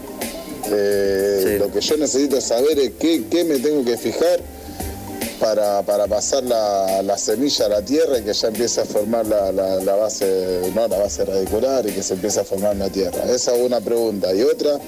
Eh, 0.72 1.24
Sí. 1.44 1.58
Lo 1.60 1.72
que 1.72 1.80
yo 1.80 1.96
necesito 1.98 2.42
saber 2.42 2.78
es 2.80 2.92
qué, 3.00 3.24
qué 3.30 3.44
me 3.46 3.60
tengo 3.60 3.86
que 3.86 3.96
fijar 3.96 4.40
para, 5.40 5.82
para 5.84 6.08
pasar 6.08 6.44
la, 6.44 7.02
la 7.04 7.18
semilla 7.18 7.66
a 7.66 7.70
la 7.70 7.82
tierra 7.82 8.18
y 8.20 8.24
que 8.24 8.34
ya 8.34 8.48
empiece 8.48 8.82
a 8.82 8.86
formar 8.86 9.26
la, 9.26 9.52
la- 9.52 9.76
la 9.84 9.96
base, 9.96 10.72
no 10.74 10.88
la 10.88 10.98
base 10.98 11.26
radicular 11.26 11.86
y 11.88 11.92
que 11.92 12.04
se 12.04 12.14
empiece 12.16 12.40
a 12.40 12.44
formar 12.44 12.76
la 12.76 12.90
tierra. 12.90 13.24
Esa 13.30 13.56
es 13.56 13.62
una 13.66 13.80
pregunta. 13.82 14.34
Y 14.34 14.42
otra, 14.44 14.80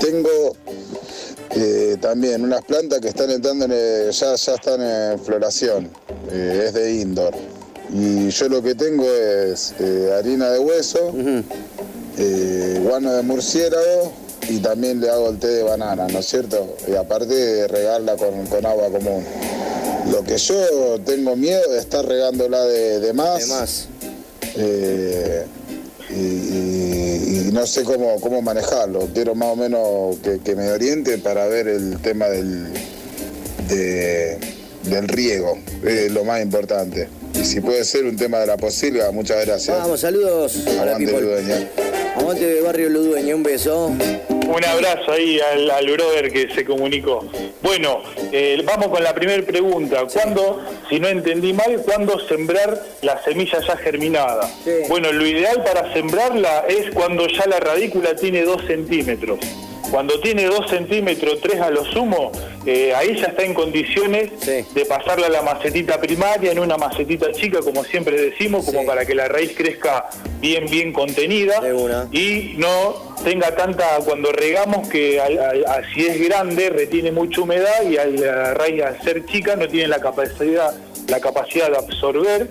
tengo 0.00 0.54
eh, 1.50 1.96
también 2.00 2.44
unas 2.44 2.62
plantas 2.64 3.00
que 3.00 3.08
están 3.08 3.30
entrando 3.30 3.64
en 3.64 3.72
el- 3.72 4.10
ya, 4.10 4.34
ya 4.34 4.54
están 4.54 4.80
en 4.82 5.18
floración, 5.20 5.90
eh, 6.30 6.64
es 6.66 6.74
de 6.74 6.92
indoor. 6.94 7.34
Y 7.92 8.28
yo 8.28 8.48
lo 8.48 8.62
que 8.62 8.74
tengo 8.74 9.04
es 9.10 9.74
eh, 9.80 10.14
harina 10.18 10.50
de 10.50 10.58
hueso, 10.58 11.12
eh, 12.18 12.80
guano 12.82 13.12
de 13.14 13.22
murciélago 13.22 14.12
y 14.48 14.58
también 14.60 15.00
le 15.00 15.10
hago 15.10 15.30
el 15.30 15.38
té 15.38 15.48
de 15.48 15.62
banana, 15.62 16.06
¿no 16.08 16.18
es 16.18 16.26
cierto? 16.26 16.76
Y 16.86 16.94
aparte 16.94 17.66
regarla 17.68 18.16
con, 18.16 18.46
con 18.46 18.64
agua 18.66 18.88
común. 18.90 19.24
Lo 20.10 20.22
que 20.24 20.38
yo 20.38 20.98
tengo 21.04 21.36
miedo 21.36 21.70
de 21.70 21.78
estar 21.78 22.04
regándola 22.06 22.64
de, 22.64 23.00
de 23.00 23.12
más. 23.12 23.88
Eh, 24.56 25.44
y, 26.10 26.14
y- 26.14 27.48
y 27.48 27.52
no 27.52 27.66
sé 27.66 27.82
cómo, 27.84 28.18
cómo 28.20 28.40
manejarlo. 28.42 29.08
Quiero 29.12 29.34
más 29.34 29.48
o 29.48 29.56
menos 29.56 30.16
que, 30.22 30.38
que 30.38 30.54
me 30.56 30.70
oriente 30.70 31.18
para 31.18 31.46
ver 31.46 31.68
el 31.68 31.98
tema 32.00 32.26
del, 32.28 32.68
de- 33.68 34.38
del 34.84 35.08
riego, 35.08 35.58
es 35.84 36.10
lo 36.10 36.24
más 36.24 36.40
importante. 36.42 37.08
Y 37.34 37.44
si 37.44 37.60
puede 37.60 37.84
ser 37.84 38.04
un 38.06 38.16
tema 38.16 38.38
de 38.38 38.46
la 38.46 38.56
posilga, 38.56 39.10
muchas 39.10 39.44
gracias. 39.44 39.76
vamos, 39.76 40.00
saludos 40.00 40.66
Aguante. 40.66 41.20
Ludueña. 41.20 41.68
Aguante 42.16 42.60
Barrio 42.62 42.88
Ludueña, 42.88 43.34
un 43.36 43.42
beso. 43.42 43.90
Un 44.48 44.64
abrazo 44.64 45.12
ahí 45.12 45.38
al, 45.40 45.70
al 45.70 45.90
brother 45.90 46.32
que 46.32 46.48
se 46.54 46.64
comunicó. 46.64 47.24
Bueno, 47.62 48.00
eh, 48.32 48.60
vamos 48.64 48.88
con 48.88 49.02
la 49.02 49.14
primera 49.14 49.42
pregunta. 49.44 50.04
¿Cuándo, 50.12 50.62
si 50.88 50.98
no 50.98 51.08
entendí 51.08 51.52
mal, 51.52 51.82
cuándo 51.84 52.18
sembrar 52.26 52.82
la 53.02 53.22
semilla 53.22 53.60
ya 53.60 53.76
germinada? 53.76 54.48
Sí. 54.64 54.70
Bueno, 54.88 55.12
lo 55.12 55.26
ideal 55.26 55.62
para 55.64 55.92
sembrarla 55.92 56.64
es 56.66 56.90
cuando 56.94 57.26
ya 57.28 57.46
la 57.46 57.60
radícula 57.60 58.16
tiene 58.16 58.42
2 58.42 58.62
centímetros. 58.66 59.38
Cuando 59.90 60.20
tiene 60.20 60.44
2 60.44 60.68
centímetros, 60.68 61.40
3 61.40 61.60
a 61.60 61.70
lo 61.70 61.82
sumo, 61.86 62.30
eh, 62.66 62.92
ahí 62.94 63.16
ya 63.18 63.28
está 63.28 63.42
en 63.42 63.54
condiciones 63.54 64.30
Sí. 64.40 64.64
de 64.74 64.84
pasarla 64.84 65.28
a 65.28 65.30
la 65.30 65.40
macetita 65.42 65.98
primaria 65.98 66.52
en 66.52 66.58
una 66.58 66.76
macetita 66.76 67.32
chica, 67.32 67.60
como 67.60 67.84
siempre 67.84 68.20
decimos, 68.20 68.66
como 68.66 68.80
Sí. 68.80 68.86
para 68.86 69.06
que 69.06 69.14
la 69.14 69.28
raíz 69.28 69.52
crezca 69.56 70.10
bien, 70.40 70.66
bien 70.66 70.92
contenida 70.92 71.62
y 72.12 72.54
no 72.58 73.07
tenga 73.24 73.54
tanta, 73.54 73.98
cuando 74.04 74.32
regamos 74.32 74.88
que 74.88 75.20
al- 75.20 75.38
si 75.94 76.06
es 76.06 76.20
grande 76.28 76.70
retiene 76.70 77.12
mucha 77.12 77.40
humedad 77.40 77.82
y 77.88 77.96
al- 77.96 78.16
la 78.20 78.54
raíz 78.54 78.82
al 78.82 79.00
ser 79.02 79.24
chica 79.26 79.56
no 79.56 79.66
tiene 79.68 79.88
la 79.88 80.00
capacidad 80.00 80.74
la 81.08 81.20
capacidad 81.20 81.70
de 81.70 81.78
absorber, 81.78 82.48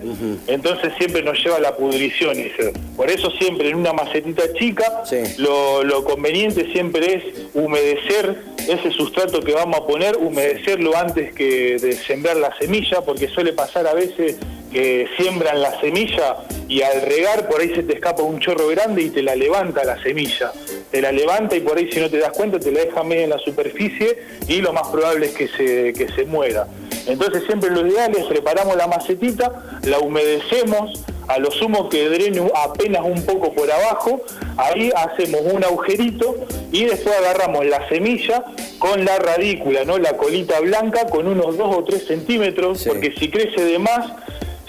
entonces 0.48 0.92
siempre 0.98 1.22
nos 1.22 1.38
lleva 1.44 1.58
a 1.58 1.60
la 1.60 1.76
pudrición. 1.76 2.36
ese. 2.36 2.72
Por 2.96 3.08
eso 3.08 3.30
siempre 3.38 3.68
en 3.68 3.76
una 3.76 3.92
macetita 3.92 4.52
chica, 4.54 5.02
Sí. 5.04 5.18
lo, 5.36 5.84
lo 5.84 6.02
conveniente 6.02 6.66
siempre 6.72 7.14
es 7.14 7.22
humedecer 7.54 8.34
ese 8.68 8.90
sustrato 8.90 9.38
que 9.42 9.52
vamos 9.52 9.76
a 9.78 9.86
poner, 9.86 10.16
humedecerlo 10.16 10.96
antes 10.96 11.32
que 11.36 11.76
de 11.78 11.92
sembrar 11.92 12.36
la 12.36 12.52
semilla, 12.58 13.00
porque 13.02 13.28
suele 13.28 13.52
pasar 13.52 13.86
a 13.86 13.94
veces 13.94 14.34
que 14.72 15.06
siembran 15.16 15.60
la 15.62 15.80
semilla 15.80 16.36
y 16.68 16.82
al 16.82 17.02
regar 17.02 17.48
por 17.48 17.60
ahí 17.60 17.74
se 17.74 17.82
te 17.82 17.94
escapa 17.94 18.22
un 18.22 18.38
chorro 18.40 18.68
grande 18.68 19.02
y 19.02 19.10
te 19.10 19.22
la 19.22 19.34
levanta 19.34 19.84
la 19.84 20.02
semilla. 20.02 20.52
Te 20.90 21.00
la 21.00 21.12
levanta 21.12 21.56
y 21.56 21.60
por 21.60 21.78
ahí 21.78 21.90
si 21.90 22.00
no 22.00 22.10
te 22.10 22.18
das 22.18 22.32
cuenta 22.32 22.58
te 22.58 22.70
la 22.70 22.80
deja 22.80 23.02
medio 23.02 23.24
en 23.24 23.30
la 23.30 23.38
superficie 23.38 24.18
y 24.46 24.60
lo 24.60 24.72
más 24.72 24.88
probable 24.88 25.26
es 25.26 25.32
que 25.32 25.48
se, 25.48 25.92
que 25.92 26.08
se 26.14 26.24
muera. 26.24 26.66
Entonces 27.06 27.44
siempre 27.46 27.70
lo 27.70 27.86
ideal 27.86 28.14
es 28.16 28.24
preparamos 28.26 28.76
la 28.76 28.86
macetita, 28.86 29.80
la 29.84 29.98
humedecemos, 29.98 31.04
a 31.26 31.38
lo 31.38 31.50
sumo 31.50 31.88
que 31.88 32.08
drene 32.08 32.42
apenas 32.54 33.02
un 33.04 33.24
poco 33.24 33.52
por 33.52 33.70
abajo, 33.70 34.22
ahí 34.56 34.90
hacemos 34.94 35.40
un 35.50 35.62
agujerito 35.64 36.34
y 36.72 36.84
después 36.84 37.14
agarramos 37.16 37.66
la 37.66 37.86
semilla 37.88 38.44
con 38.78 39.04
la 39.04 39.18
radícula, 39.18 39.84
¿no? 39.84 39.98
la 39.98 40.16
colita 40.16 40.60
blanca 40.60 41.06
con 41.06 41.26
unos 41.26 41.56
2 41.56 41.76
o 41.76 41.84
3 41.84 42.06
centímetros, 42.06 42.80
Sí. 42.80 42.88
porque 42.88 43.14
si 43.18 43.30
crece 43.30 43.62
de 43.64 43.78
más 43.78 44.10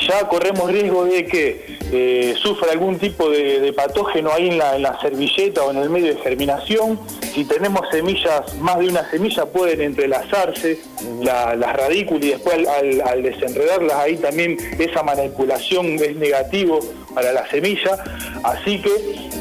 ya 0.07 0.27
corremos 0.27 0.71
riesgo 0.71 1.05
de 1.05 1.25
que 1.25 1.77
eh, 1.91 2.33
sufra 2.41 2.71
algún 2.71 2.97
tipo 2.99 3.29
de, 3.29 3.59
de 3.59 3.73
patógeno 3.73 4.31
ahí 4.31 4.47
en 4.49 4.57
la, 4.57 4.75
en 4.75 4.83
la 4.83 4.99
servilleta 5.01 5.63
o 5.63 5.71
en 5.71 5.77
el 5.77 5.89
medio 5.89 6.13
de 6.15 6.21
germinación. 6.21 6.99
Si 7.33 7.43
tenemos 7.45 7.81
semillas, 7.91 8.55
más 8.55 8.79
de 8.79 8.87
una 8.87 9.09
semilla, 9.09 9.45
pueden 9.45 9.81
entrelazarse 9.81 10.79
la- 11.21 11.55
las 11.55 11.75
radículas 11.75 12.23
y 12.25 12.29
después 12.29 12.55
al, 12.55 12.67
al- 12.67 13.01
al 13.01 13.23
desenredarlas 13.23 13.93
ahí 13.97 14.15
también 14.17 14.57
esa 14.79 15.03
manipulación 15.03 15.87
es 15.95 16.15
negativo 16.15 16.79
para 17.13 17.31
la 17.33 17.47
semilla. 17.49 17.97
Así 18.43 18.81
que, 18.81 18.91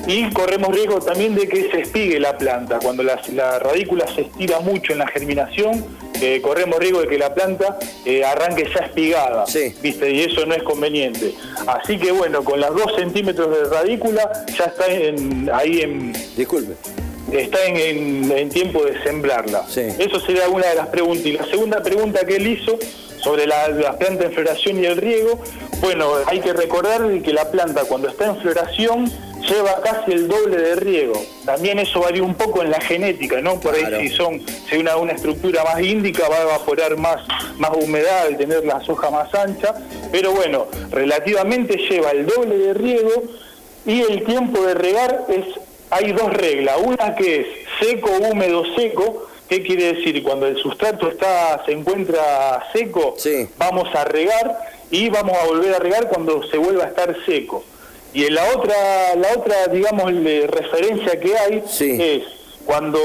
y 0.06 0.30
corremos 0.32 0.74
riesgo 0.74 0.98
también 1.00 1.34
de 1.34 1.46
que 1.48 1.70
se 1.70 1.80
espigue 1.82 2.18
la 2.18 2.36
planta. 2.36 2.78
Cuando 2.82 3.02
la, 3.02 3.20
la 3.34 3.58
radícula 3.58 4.06
se 4.14 4.22
estira 4.22 4.60
mucho 4.60 4.92
en 4.92 4.98
la 5.00 5.06
germinación, 5.06 5.84
eh, 6.20 6.40
corremos 6.42 6.78
riesgo 6.78 7.00
de 7.02 7.08
que 7.08 7.18
la 7.18 7.32
planta 7.34 7.78
eh, 8.04 8.24
arranque 8.24 8.68
ya 8.74 8.86
espigada. 8.86 9.46
Sí. 9.46 9.74
¿viste? 9.82 10.10
Y 10.10 10.22
eso 10.22 10.44
no 10.46 10.54
es 10.54 10.62
conveniente. 10.62 11.34
Así 11.66 11.98
que 11.98 12.12
bueno, 12.12 12.42
con 12.44 12.60
las 12.60 12.70
2 12.74 12.96
centímetros 12.96 13.50
de 13.50 13.64
radícula 13.74 14.44
ya 14.56 14.64
está 14.64 14.86
en- 14.86 15.50
ahí 15.52 15.80
en, 15.82 16.12
Disculpe. 16.36 16.74
está 17.32 17.64
en, 17.66 17.76
en- 17.76 18.32
en 18.38 18.48
tiempo 18.48 18.84
de 18.84 19.02
sembrarla. 19.02 19.64
Sí. 19.68 19.82
Eso 19.98 20.18
sería 20.20 20.48
una 20.48 20.66
de 20.66 20.74
las 20.74 20.88
preguntas. 20.88 21.26
Y 21.26 21.32
la 21.32 21.44
segunda 21.46 21.82
pregunta 21.82 22.24
que 22.26 22.36
él 22.36 22.46
hizo 22.46 22.78
sobre 23.22 23.46
la- 23.46 23.68
las 23.68 23.96
plantas 23.96 24.26
en 24.26 24.32
floración 24.32 24.82
y 24.82 24.86
el 24.86 24.96
riego, 24.96 25.40
bueno, 25.80 26.12
hay 26.26 26.40
que 26.40 26.52
recordar 26.52 27.02
que 27.22 27.32
la 27.32 27.50
planta 27.50 27.82
cuando 27.84 28.08
está 28.08 28.26
en 28.26 28.36
floración 28.38 29.12
lleva 29.48 29.80
casi 29.82 30.12
el 30.12 30.28
doble 30.28 30.56
de 30.56 30.76
riego. 30.76 31.20
También 31.44 31.78
eso 31.78 32.00
varía 32.00 32.22
un 32.22 32.34
poco 32.34 32.62
en 32.62 32.70
la 32.70 32.80
genética, 32.80 33.40
¿no? 33.40 33.58
Por 33.60 33.74
Claro. 33.76 33.96
ahí 33.98 34.08
si 34.08 34.14
son, 34.16 34.40
si 34.68 34.76
una, 34.76 34.96
una 34.96 35.12
estructura 35.12 35.64
más 35.64 35.80
índica 35.80 36.28
va 36.28 36.36
a 36.36 36.42
evaporar 36.42 36.96
más, 36.96 37.20
más 37.58 37.70
humedad 37.76 38.26
al 38.26 38.36
tener 38.36 38.64
las 38.64 38.88
hojas 38.88 39.10
más 39.12 39.34
anchas, 39.34 39.74
pero 40.12 40.32
bueno, 40.32 40.66
relativamente 40.90 41.76
lleva 41.88 42.10
el 42.10 42.26
doble 42.26 42.56
de 42.58 42.74
riego 42.74 43.22
y 43.86 44.00
el 44.02 44.24
tiempo 44.24 44.60
de 44.62 44.74
regar 44.74 45.24
es, 45.28 45.44
hay 45.90 46.12
dos 46.12 46.32
reglas, 46.34 46.76
una 46.84 47.14
que 47.14 47.40
es 47.40 47.46
seco, 47.80 48.10
húmedo, 48.10 48.62
seco, 48.76 49.26
¿qué 49.48 49.62
quiere 49.62 49.94
decir? 49.94 50.22
Cuando 50.22 50.46
el 50.46 50.56
sustrato 50.58 51.08
está, 51.08 51.62
se 51.64 51.72
encuentra 51.72 52.62
seco, 52.72 53.14
Sí. 53.16 53.48
vamos 53.56 53.88
a 53.94 54.04
regar 54.04 54.58
y 54.90 55.08
vamos 55.08 55.36
a 55.38 55.46
volver 55.46 55.74
a 55.74 55.78
regar 55.78 56.08
cuando 56.08 56.42
se 56.48 56.58
vuelva 56.58 56.84
a 56.84 56.88
estar 56.88 57.16
seco. 57.24 57.64
Y 58.14 58.24
en 58.24 58.34
la 58.34 58.44
otra, 58.56 58.74
la 59.16 59.28
otra, 59.38 59.66
digamos, 59.68 60.12
le- 60.12 60.46
referencia 60.46 61.18
que 61.20 61.36
hay 61.36 61.62
Sí. 61.66 61.96
es 62.00 62.22
Cuando 62.66 63.00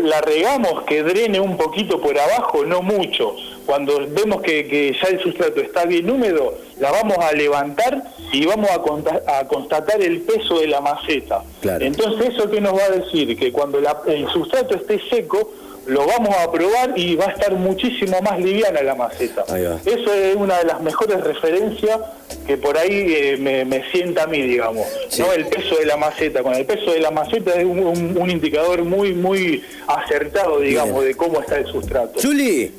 la 0.00 0.20
regamos, 0.20 0.82
que 0.82 1.04
drene 1.04 1.38
un 1.38 1.56
poquito 1.56 2.00
por 2.00 2.18
abajo, 2.18 2.64
no 2.64 2.82
mucho. 2.82 3.36
Cuando 3.64 4.00
vemos 4.08 4.42
que, 4.42 4.66
que 4.66 4.96
ya 5.00 5.08
el 5.10 5.20
sustrato 5.20 5.60
está 5.60 5.84
bien 5.84 6.10
húmedo, 6.10 6.54
la 6.80 6.90
vamos 6.90 7.16
a 7.18 7.30
levantar 7.30 8.02
y 8.32 8.44
vamos 8.46 8.68
a, 8.68 8.82
conta- 8.82 9.22
a 9.28 9.46
constatar 9.46 10.02
el 10.02 10.22
peso 10.22 10.58
de 10.58 10.66
la 10.66 10.80
maceta. 10.80 11.44
Claro. 11.60 11.84
Entonces, 11.84 12.34
¿eso 12.34 12.50
qué 12.50 12.60
nos 12.60 12.74
va 12.76 12.82
a 12.82 12.90
decir? 12.90 13.38
Que 13.38 13.52
cuando 13.52 13.80
la- 13.80 14.02
el 14.08 14.26
sustrato 14.28 14.74
esté 14.74 14.98
seco, 15.08 15.52
lo 15.86 16.04
vamos 16.04 16.34
a 16.42 16.50
probar 16.50 16.94
y 16.98 17.14
va 17.14 17.26
a 17.26 17.30
estar 17.30 17.52
muchísimo 17.52 18.20
más 18.22 18.40
liviana 18.40 18.82
la 18.82 18.96
maceta. 18.96 19.44
Eso 19.84 20.12
es 20.12 20.34
una 20.34 20.58
de 20.58 20.64
las 20.64 20.80
mejores 20.80 21.22
referencias 21.22 22.00
que 22.46 22.56
por 22.56 22.78
ahí 22.78 23.06
eh, 23.08 23.36
me, 23.38 23.64
me 23.64 23.82
sienta 23.90 24.24
a 24.24 24.26
mí, 24.26 24.40
digamos. 24.42 24.86
Sí. 25.08 25.22
¿no? 25.22 25.32
El 25.32 25.46
peso 25.46 25.76
de 25.76 25.86
la 25.86 25.96
maceta. 25.96 26.42
Con 26.42 26.54
el 26.54 26.64
peso 26.64 26.92
de 26.92 27.00
la 27.00 27.10
maceta 27.10 27.52
es 27.54 27.64
un, 27.64 27.78
un- 27.80 28.16
un 28.16 28.30
indicador 28.30 28.84
muy, 28.84 29.12
muy 29.14 29.62
acertado, 29.86 30.60
digamos, 30.60 30.94
Bien. 30.96 31.08
de 31.08 31.14
cómo 31.14 31.40
está 31.40 31.58
el 31.58 31.66
sustrato. 31.66 32.20
Juli, 32.20 32.70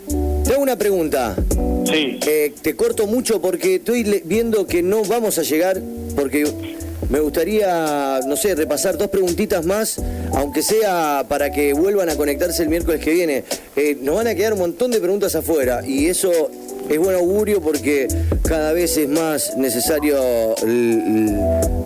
te 0.46 0.54
hago 0.54 0.62
una 0.64 0.78
pregunta. 0.78 1.36
Sí. 1.86 2.20
Eh, 2.28 2.54
te 2.62 2.76
corto 2.76 3.08
mucho 3.08 3.42
porque 3.42 3.76
estoy 3.76 4.04
viendo 4.26 4.66
que 4.68 4.82
no 4.82 5.04
vamos 5.04 5.38
a 5.38 5.44
llegar, 5.44 5.82
porque 6.16 6.46
me 7.10 7.20
gustaría, 7.20 8.20
no 8.28 8.36
sé, 8.36 8.56
repasar 8.56 8.98
dos 8.98 9.08
preguntitas 9.10 9.66
más, 9.66 10.02
aunque 10.34 10.62
sea 10.62 11.26
para 11.30 11.52
que 11.52 11.74
vuelvan 11.74 12.10
a 12.10 12.16
conectarse 12.18 12.64
el 12.64 12.70
miércoles 12.70 13.02
que 13.04 13.12
viene. 13.12 13.44
Eh, 13.76 13.98
nos 14.02 14.16
van 14.16 14.28
a 14.28 14.36
quedar 14.36 14.54
un 14.54 14.60
montón 14.60 14.92
de 14.92 15.00
preguntas 15.00 15.36
afuera 15.36 15.82
y 15.86 16.08
eso 16.08 16.32
es 16.90 17.00
buen 17.00 17.16
augurio 17.16 17.62
porque 17.62 18.08
cada 18.44 18.74
vez 18.74 18.98
es 18.98 19.10
más 19.10 19.58
necesario, 19.58 20.56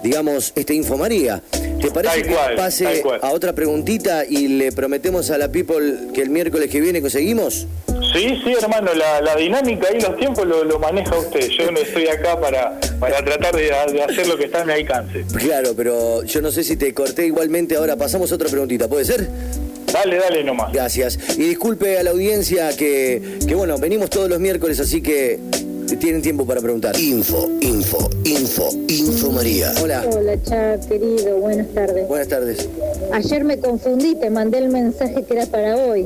digamos, 0.04 0.54
este 0.56 0.74
Infomaría. 0.74 1.42
¿Te 1.82 1.90
parece 1.90 2.22
Tal 2.22 2.24
que 2.24 2.34
cual, 2.34 2.56
pase 2.56 3.04
a 3.22 3.32
otra 3.32 3.54
preguntita 3.54 4.24
y 4.26 4.48
le 4.48 4.72
prometemos 4.72 5.32
a 5.32 5.38
la 5.38 5.52
people 5.52 6.12
que 6.14 6.22
el 6.22 6.30
miércoles 6.30 6.70
que 6.70 6.80
viene 6.80 7.02
conseguimos? 7.02 7.68
Sí, 8.14 8.40
sí, 8.44 8.54
hermano, 8.62 8.94
la, 8.94 9.22
la 9.22 9.36
dinámica 9.36 9.88
y 9.96 10.02
los 10.02 10.16
tiempos 10.18 10.46
lo, 10.46 10.64
lo 10.64 10.78
maneja 10.80 11.18
usted. 11.18 11.48
Yo 11.50 11.72
no 11.72 11.80
estoy 11.80 12.08
acá 12.08 12.40
para, 12.40 12.80
para 13.00 13.24
tratar 13.24 13.56
de, 13.56 13.72
de 13.94 14.04
hacer 14.04 14.28
lo 14.28 14.38
que 14.38 14.46
está 14.46 14.62
a 14.62 14.66
mi 14.66 14.74
alcance. 14.74 15.24
Claro, 15.38 15.74
pero 15.76 16.24
yo 16.24 16.42
no 16.42 16.52
sé 16.52 16.64
si 16.64 16.76
te 16.76 16.94
corté 16.94 17.26
igualmente. 17.26 17.76
Ahora 17.76 17.96
pasamos 17.96 18.32
a 18.32 18.36
otra 18.36 18.50
preguntita, 18.50 18.88
¿puede 18.88 19.06
ser? 19.06 19.28
Dale, 19.92 20.18
dale 20.18 20.44
nomás. 20.44 20.72
Gracias. 20.72 21.18
Y 21.38 21.44
disculpe 21.50 21.98
a 21.98 22.04
la 22.04 22.12
audiencia 22.12 22.76
que, 22.76 23.40
que 23.48 23.56
bueno, 23.56 23.78
venimos 23.78 24.10
todos 24.10 24.30
los 24.30 24.40
miércoles, 24.40 24.80
así 24.80 25.02
que 25.02 25.40
tienen 26.00 26.22
tiempo 26.22 26.46
para 26.46 26.62
preguntar. 26.62 26.98
Info, 26.98 27.50
info, 27.60 28.10
info, 28.24 28.70
info 28.88 29.32
María. 29.32 29.74
Hola, 29.84 30.06
Hola, 30.10 30.36
Chuck, 30.42 30.88
querido, 30.88 31.38
buenas 31.40 31.68
tardes. 31.74 32.08
buenas 32.08 32.28
tardes. 32.30 32.70
Ayer 33.12 33.44
me 33.44 33.60
confundí, 33.60 34.16
te 34.16 34.30
mandé 34.30 34.60
el 34.60 34.70
mensaje 34.70 35.24
que 35.24 35.34
era 35.34 35.46
para 35.48 35.76
hoy. 35.76 36.06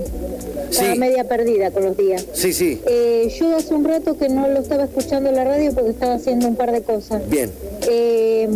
Estaba 0.72 0.94
Sí. 0.94 1.00
media 1.00 1.24
perdida 1.26 1.70
con 1.70 1.84
los 1.86 1.96
días. 1.96 2.26
Sí, 2.34 2.52
sí, 2.52 2.82
Eh, 2.88 3.32
yo 3.40 3.56
hace 3.56 3.76
un 3.76 3.84
rato 3.86 4.18
que 4.18 4.28
no 4.30 4.48
lo 4.48 4.60
estaba 4.60 4.86
escuchando 4.86 5.30
en 5.30 5.36
la 5.36 5.44
radio 5.44 5.72
porque 5.74 5.92
estaba 5.92 6.16
haciendo 6.16 6.48
un 6.48 6.56
par 6.56 6.72
de 6.72 6.82
cosas. 6.82 7.22
bien. 7.30 7.52
Eh, 7.88 8.50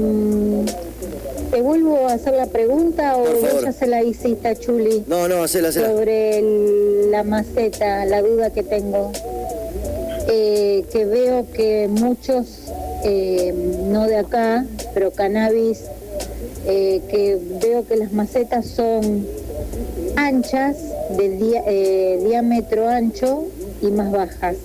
¿Te 1.51 1.61
vuelvo 1.61 2.07
a 2.07 2.13
hacer 2.13 2.33
la 2.35 2.45
pregunta 2.45 3.17
o 3.17 3.21
vos 3.21 3.61
ya 3.63 3.71
se 3.71 3.87
la 3.87 4.03
hiciste 4.03 4.47
a 4.47 4.55
Chuli 4.55 5.03
No, 5.07 5.27
no, 5.27 5.43
hacela, 5.43 5.69
hacela. 5.69 5.87
sobre 5.89 6.37
el- 6.37 7.11
la 7.11 7.23
maceta, 7.23 8.05
la 8.05 8.21
duda 8.21 8.51
que 8.51 8.63
tengo? 8.63 9.11
Eh, 10.31 10.85
que 10.91 11.05
veo 11.05 11.47
que 11.51 11.87
muchos, 11.89 12.71
eh, 13.03 13.51
no 13.87 14.05
de 14.07 14.17
acá, 14.17 14.65
pero 14.93 15.09
cannabis, 15.11 15.81
eh, 16.67 17.01
que 17.09 17.39
veo 17.63 17.85
que 17.87 17.97
las 17.97 18.11
macetas 18.11 18.67
son 18.67 19.25
anchas, 20.17 20.77
de 21.17 22.19
diámetro 22.27 22.87
ancho 22.87 23.45
y 23.81 23.87
más 23.87 24.11
bajas. 24.11 24.57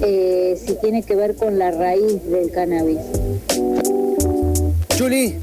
Si 0.00 0.74
tiene 0.80 1.02
que 1.02 1.14
ver 1.16 1.34
con 1.34 1.58
la 1.58 1.70
raíz 1.70 2.24
del 2.30 2.50
cannabis. 2.50 2.98
Juli, 4.98 5.36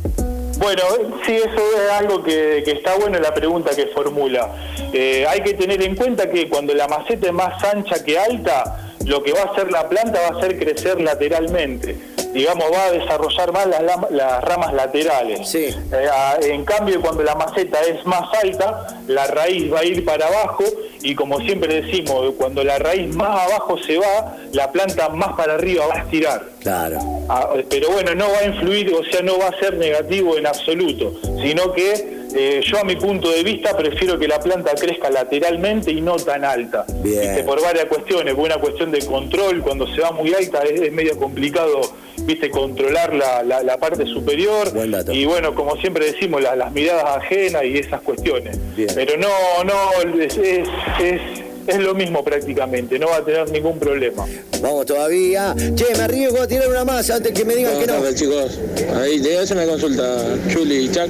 Bueno, 0.58 0.84
sí, 1.26 1.34
eso 1.36 1.82
es 1.84 1.92
algo 1.92 2.24
que, 2.24 2.62
que 2.64 2.72
está 2.72 2.96
bueno 2.96 3.20
la 3.20 3.34
pregunta 3.34 3.76
que 3.76 3.88
formula. 3.88 4.50
Eh, 4.94 5.26
hay 5.28 5.42
que 5.42 5.54
tener 5.54 5.82
en 5.84 5.96
cuenta 5.96 6.30
que 6.30 6.48
cuando 6.48 6.74
la 6.74 6.88
maceta 6.88 7.28
es 7.28 7.34
más 7.34 7.62
ancha 7.64 8.04
que 8.04 8.18
alta, 8.18 8.94
lo 9.06 9.22
que 9.22 9.34
va 9.34 9.42
a 9.42 9.46
hacer 9.46 9.72
la 9.72 9.88
planta 9.88 10.20
va 10.22 10.36
a 10.36 10.40
hacer 10.40 10.58
crecer 10.58 11.02
lateralmente. 11.02 11.98
Digamos, 12.34 12.66
va 12.72 12.86
a 12.86 12.92
desarrollar 12.92 13.52
más 13.54 13.68
las, 13.68 14.12
las 14.12 14.44
ramas 14.44 14.74
laterales. 14.74 15.48
Sí. 15.48 15.66
Eh, 15.92 16.10
en 16.42 16.66
cambio, 16.66 17.02
cuando 17.02 17.24
la 17.24 17.36
maceta 17.36 17.82
es 17.82 18.06
más 18.06 18.28
alta, 18.42 19.02
la 19.08 19.28
raíz 19.28 19.72
va 19.74 19.80
a 19.80 19.86
ir 19.86 20.04
para 20.04 20.28
abajo 20.28 20.64
y 21.06 21.14
como 21.14 21.40
siempre 21.40 21.82
decimos, 21.82 22.34
cuando 22.36 22.64
la 22.64 22.80
raíz 22.80 23.14
más 23.16 23.40
abajo 23.48 23.78
se 23.78 23.98
va, 23.98 24.38
la 24.54 24.72
planta 24.72 25.08
más 25.10 25.34
para 25.34 25.54
arriba 25.54 25.86
va 25.86 25.96
a 25.96 26.00
estirar. 26.00 26.44
claro. 26.62 27.00
Ah, 27.30 27.54
pero 27.70 27.92
bueno, 27.92 28.14
no 28.16 28.26
va 28.30 28.40
a 28.40 28.46
influir, 28.46 28.92
o 28.94 29.04
sea, 29.04 29.22
no 29.22 29.38
va 29.38 29.48
a 29.48 29.60
ser 29.60 29.78
negativo 29.78 30.38
en 30.38 30.46
absoluto, 30.48 31.14
sino 31.42 31.74
que 31.74 32.26
eh, 32.36 32.62
yo 32.66 32.80
a 32.80 32.84
mi 32.84 32.96
punto 32.96 33.32
de 33.32 33.44
vista 33.44 33.78
prefiero 33.78 34.18
que 34.18 34.28
la 34.28 34.40
planta 34.40 34.74
crezca 34.74 35.10
lateralmente 35.10 35.92
y 35.92 36.02
no 36.02 36.16
tan 36.18 36.44
alta. 36.44 36.86
Bien. 37.04 37.46
Por 37.46 37.62
varias 37.62 37.86
cuestiones, 37.86 38.36
buena 38.36 38.58
cuestión 38.58 38.92
de 38.92 39.06
control, 39.06 39.62
cuando 39.62 39.88
se 39.94 40.02
va 40.02 40.12
muy 40.12 40.34
alta 40.34 40.64
es, 40.64 40.82
es 40.82 40.92
medio 40.92 41.18
complicado, 41.18 41.82
viste, 42.26 42.50
controlar 42.50 43.14
la, 43.14 43.44
la- 43.44 43.64
la 43.64 43.78
parte 43.78 44.06
superior. 44.06 44.72
Buen 44.74 44.92
dato. 44.92 45.12
Y 45.14 45.26
bueno, 45.26 45.54
como 45.56 45.76
siempre 45.78 46.12
decimos, 46.12 46.42
la- 46.42 46.56
las 46.56 46.72
miradas 46.72 47.06
ajenas 47.18 47.64
y 47.64 47.78
esas 47.78 48.02
cuestiones. 48.02 48.58
Bien. 48.76 48.90
Pero 48.94 49.18
no, 49.18 49.64
no, 49.64 50.20
es, 50.22 50.38
es, 50.38 50.68
es- 51.02 51.22
es 51.68 51.80
lo 51.80 51.96
mismo 51.96 52.24
prácticamente, 52.24 53.00
no 53.00 53.08
va 53.08 53.18
a 53.18 53.26
tener 53.26 53.50
ningún 53.50 53.80
problema. 53.80 54.24
Vamos 54.62 54.86
todavía. 54.86 55.56
Che, 55.74 55.86
me 55.98 56.04
arriesgo 56.04 56.40
a 56.42 56.48
tirar 56.48 56.70
una 56.70 56.86
más 56.86 57.10
antes 57.10 57.32
que 57.32 57.44
me 57.44 57.56
digan 57.56 57.80
que 57.80 57.88
no. 57.88 57.94
tardes, 57.94 58.16
chicos. 58.16 58.60
Ahí 59.02 59.20
te 59.20 59.40
hacer 59.40 59.58
una 59.58 59.66
consulta, 59.66 60.24
Chuli 60.52 60.76
y 60.86 60.92
Chuck. 60.92 61.10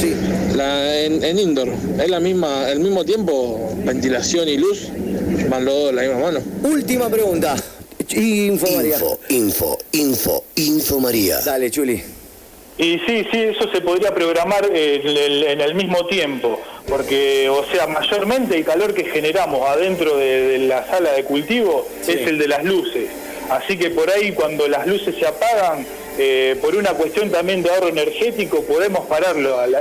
Sí. 0.00 0.14
La, 0.54 0.96
en, 1.00 1.24
en 1.24 1.38
indoor, 1.40 1.68
¿es 2.00 2.08
la 2.08 2.20
misma, 2.20 2.70
el 2.70 2.78
mismo 2.78 3.04
tiempo, 3.04 3.68
ventilación 3.84 4.48
y 4.48 4.56
luz? 4.58 4.88
¿Van 5.48 5.64
los 5.64 5.74
dos 5.74 5.86
de 5.88 5.92
la 5.94 6.02
misma 6.02 6.18
mano? 6.20 6.40
Última 6.62 7.08
pregunta. 7.10 7.56
Info, 8.10 8.66
María. 8.76 8.96
Info, 8.96 9.18
info, 9.28 9.78
info, 9.92 10.44
info 10.54 11.00
María. 11.00 11.40
Dale, 11.40 11.70
Chuli. 11.70 12.02
Y 12.78 12.98
sí, 13.06 13.26
sí, 13.30 13.42
eso 13.42 13.70
se 13.72 13.80
podría 13.80 14.14
programar 14.14 14.68
eh, 14.70 15.46
en 15.48 15.60
el, 15.62 15.74
mismo 15.74 16.06
tiempo, 16.06 16.60
porque, 16.86 17.48
o 17.48 17.64
sea, 17.72 17.86
mayormente 17.86 18.54
el 18.54 18.66
calor 18.66 18.92
que 18.92 19.04
generamos 19.04 19.66
adentro 19.66 20.18
de, 20.18 20.42
de 20.48 20.58
la 20.58 20.86
sala 20.86 21.12
de 21.12 21.24
cultivo 21.24 21.88
es 22.02 22.26
el 22.26 22.38
de 22.38 22.48
las 22.48 22.64
luces. 22.64 23.08
Así 23.48 23.78
que 23.78 23.90
por 23.90 24.10
ahí 24.10 24.32
cuando 24.32 24.68
las 24.68 24.86
luces 24.86 25.14
se 25.18 25.26
apagan, 25.26 25.86
eh, 26.18 26.56
por 26.60 26.74
una 26.74 26.90
cuestión 26.90 27.30
también 27.30 27.62
de 27.62 27.70
ahorro 27.70 27.88
energético, 27.88 28.62
podemos 28.62 29.06
pararlo, 29.06 29.58
a 29.58 29.66
la, 29.66 29.80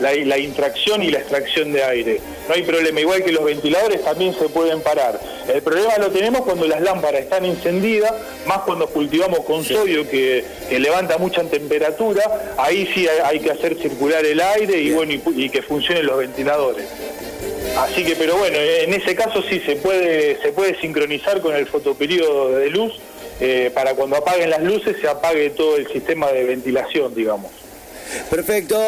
la, 0.00 0.14
la 0.14 0.38
intracción 0.38 1.02
y 1.02 1.10
la 1.10 1.18
extracción 1.18 1.72
de 1.72 1.84
aire. 1.84 2.20
No 2.48 2.54
hay 2.54 2.62
problema, 2.62 3.00
igual 3.00 3.22
que 3.22 3.32
los 3.32 3.44
ventiladores 3.44 4.02
también 4.02 4.34
se 4.38 4.48
pueden 4.48 4.80
parar. 4.80 5.20
El 5.52 5.62
problema 5.62 5.98
lo 5.98 6.10
tenemos 6.10 6.42
cuando 6.42 6.66
las 6.66 6.80
lámparas 6.80 7.22
están 7.22 7.44
encendidas, 7.44 8.12
más 8.46 8.58
cuando 8.60 8.86
cultivamos 8.86 9.40
con 9.40 9.64
sodio 9.64 10.08
que, 10.08 10.44
que 10.68 10.78
levanta 10.78 11.18
mucha 11.18 11.42
temperatura, 11.44 12.54
ahí 12.56 12.88
sí 12.94 13.06
hay, 13.06 13.18
hay 13.24 13.40
que 13.40 13.50
hacer 13.50 13.76
circular 13.76 14.24
el 14.24 14.40
aire 14.40 14.78
y, 14.80 14.92
bueno, 14.92 15.12
y, 15.12 15.22
y 15.44 15.50
que 15.50 15.62
funcionen 15.62 16.06
los 16.06 16.18
ventiladores. 16.18 16.86
Así 17.76 18.02
que, 18.02 18.16
pero 18.16 18.36
bueno, 18.36 18.56
en 18.58 18.92
ese 18.94 19.14
caso 19.14 19.42
sí 19.42 19.60
se 19.60 19.76
puede, 19.76 20.40
se 20.40 20.52
puede 20.52 20.80
sincronizar 20.80 21.40
con 21.40 21.54
el 21.54 21.66
fotoperiodo 21.66 22.56
de 22.56 22.70
luz 22.70 22.94
eh, 23.40 23.70
para 23.74 23.94
cuando 23.94 24.16
apaguen 24.16 24.50
las 24.50 24.62
luces 24.62 24.96
se 25.00 25.08
apague 25.08 25.50
todo 25.50 25.76
el 25.76 25.86
sistema 25.88 26.30
de 26.32 26.44
ventilación, 26.44 27.14
digamos. 27.14 27.50
Perfecto, 28.30 28.78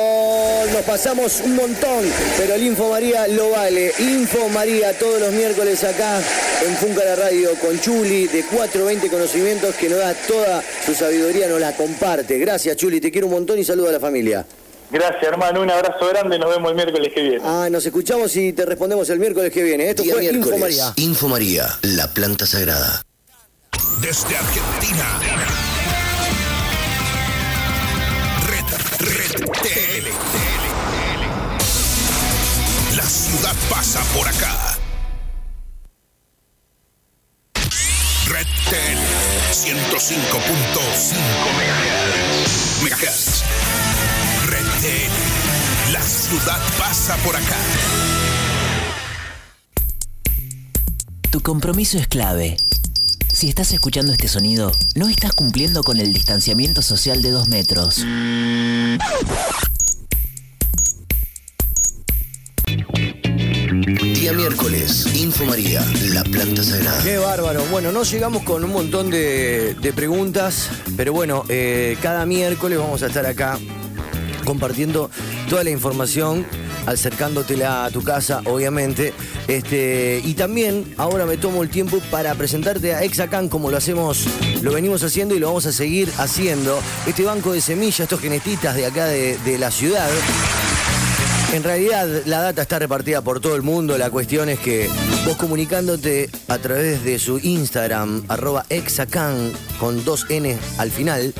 nos 0.73 0.83
pasamos 0.83 1.41
un 1.45 1.57
montón, 1.57 2.05
pero 2.39 2.55
el 2.55 2.63
Info 2.63 2.91
María 2.91 3.29
lo 3.29 3.51
vale. 3.51 3.93
Info 3.99 4.49
María 4.49 4.99
todos 4.99 5.21
los 5.21 5.33
miércoles 5.33 5.83
acá 5.85 6.19
en 6.67 6.75
Funca 6.77 7.05
la 7.05 7.17
Radio 7.17 7.51
con 7.61 7.79
Chuli 7.81 8.27
de 8.29 8.43
420 8.45 9.09
Conocimientos 9.09 9.75
que 9.75 9.89
nos 9.89 9.99
da 9.99 10.15
toda 10.27 10.63
su 10.85 10.95
sabiduría, 10.95 11.49
nos 11.49 11.61
la 11.61 11.77
comparte. 11.77 12.39
Gracias 12.39 12.77
Chuli, 12.77 13.01
te 13.01 13.11
quiero 13.11 13.27
un 13.27 13.35
montón 13.35 13.59
y 13.59 13.65
saludo 13.65 13.91
a 13.91 13.93
la 13.93 14.01
familia. 14.01 14.47
Gracias 14.91 15.23
hermano, 15.23 15.61
un 15.61 15.71
abrazo 15.71 16.09
grande, 16.09 16.39
nos 16.39 16.51
vemos 16.51 16.71
el 16.71 16.77
miércoles 16.77 17.13
que 17.15 17.23
viene. 17.23 17.43
Ah, 17.45 17.69
nos 17.71 17.85
escuchamos 17.85 18.35
y 18.37 18.53
te 18.53 18.65
respondemos 18.65 19.09
el 19.11 19.19
miércoles 19.19 19.53
que 19.53 19.63
viene. 19.63 19.91
Esto 19.91 20.03
Día 20.03 20.15
fue 20.15 20.25
Info 20.25 20.33
miércoles, 20.35 20.61
María. 20.61 20.93
Info 20.97 21.29
María, 21.29 21.69
la 21.83 22.09
planta 22.09 22.47
sagrada. 22.47 23.03
Desde 24.01 24.35
Argentina. 24.35 25.05
Red, 28.49 28.65
Red 28.99 29.35
TL. 29.61 30.07
La 32.97 33.05
ciudad 33.05 33.55
pasa 33.69 34.01
por 34.15 34.27
acá. 34.27 34.79
Red 38.29 38.47
TL 38.71 39.01
105.5 39.53 41.21
MHz. 41.59 41.93
MHz. 42.83 43.43
Red 44.47 44.67
TL. 44.81 45.93
La 45.93 46.03
ciudad 46.03 46.61
pasa 46.79 47.17
por 47.19 47.37
acá. 47.37 47.59
Tu 51.31 51.41
compromiso 51.43 51.99
es 51.99 52.07
clave. 52.09 52.57
Si 53.41 53.49
estás 53.49 53.73
escuchando 53.73 54.13
este 54.13 54.29
sonido, 54.29 54.71
no 54.97 55.09
estás 55.09 55.33
cumpliendo 55.33 55.83
con 55.83 55.99
el 55.99 56.13
distanciamiento 56.13 56.83
social 56.83 57.23
de 57.23 57.31
dos 57.31 57.49
metros. 57.49 58.05
Día 63.97 64.35
miércoles, 64.35 65.07
Info 65.15 65.47
María, 65.47 65.83
la 66.13 66.23
planta 66.23 66.63
sagrada. 66.63 67.03
Qué 67.03 67.17
bárbaro. 67.17 67.65
Bueno, 67.71 67.93
no 67.93 68.03
llegamos 68.03 68.43
con 68.43 68.63
un 68.63 68.73
montón 68.75 69.09
de, 69.09 69.73
de 69.73 69.93
preguntas, 69.95 70.69
pero 70.95 71.15
bueno, 71.15 71.47
eh, 71.49 71.97
cada 72.03 72.27
miércoles 72.27 72.79
vamos 72.79 73.03
a 73.03 73.07
estar 73.07 73.25
acá 73.25 73.59
compartiendo 74.45 75.11
toda 75.49 75.65
la 75.65 75.71
información, 75.71 76.45
acercándotela 76.87 77.85
a 77.85 77.91
tu 77.91 78.03
casa, 78.03 78.43
obviamente. 78.45 79.13
Este, 79.49 80.21
y 80.25 80.35
también 80.35 80.95
ahora 80.97 81.27
me 81.27 81.37
tomo 81.37 81.63
el 81.63 81.71
tiempo 81.71 82.01
para 82.11 82.35
presentarte 82.35 82.95
a 82.95 83.03
Exacan 83.03 83.49
como 83.49 83.71
lo 83.71 83.77
hacemos, 83.77 84.27
lo 84.63 84.73
venimos 84.73 85.03
haciendo 85.03 85.35
y 85.35 85.39
lo 85.39 85.49
vamos 85.49 85.67
a 85.67 85.73
seguir 85.73 86.11
haciendo. 86.19 86.79
Este 87.07 87.25
banco 87.25 87.53
de 87.53 87.61
semillas, 87.61 88.01
estos 88.01 88.21
genetistas 88.21 88.77
de 88.77 88.87
acá 88.87 89.07
de, 89.07 89.39
de 89.39 89.59
la 89.59 89.71
ciudad. 89.71 90.09
En 91.53 91.65
realidad 91.65 92.07
la 92.27 92.43
data 92.43 92.63
está 92.63 92.79
repartida 92.79 93.23
por 93.23 93.41
todo 93.41 93.57
el 93.57 93.63
mundo, 93.63 93.99
la 93.99 94.09
cuestión 94.09 94.49
es 94.49 94.61
que 94.61 94.89
vos 95.27 95.37
comunicándote 95.37 96.31
a 96.47 96.59
través 96.59 97.03
de 97.03 97.19
su 97.19 97.41
Instagram, 97.41 98.23
arroba 98.29 98.67
exacan, 98.69 99.53
con 99.81 100.05
dos 100.05 100.27
N 100.29 100.57
al 100.79 100.93
final, 100.93 101.35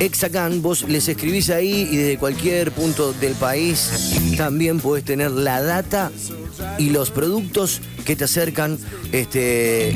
exacan, 0.00 0.62
vos 0.62 0.82
les 0.88 1.08
escribís 1.08 1.50
ahí 1.50 1.88
y 1.90 1.96
desde 1.96 2.18
cualquier 2.18 2.72
punto 2.72 3.12
del 3.12 3.34
país 3.34 4.34
también 4.36 4.80
podés 4.80 5.04
tener 5.04 5.30
la 5.30 5.62
data 5.62 6.10
y 6.78 6.90
los 6.90 7.10
productos 7.10 7.80
que 8.04 8.16
te 8.16 8.24
acercan 8.24 8.78
este, 9.12 9.94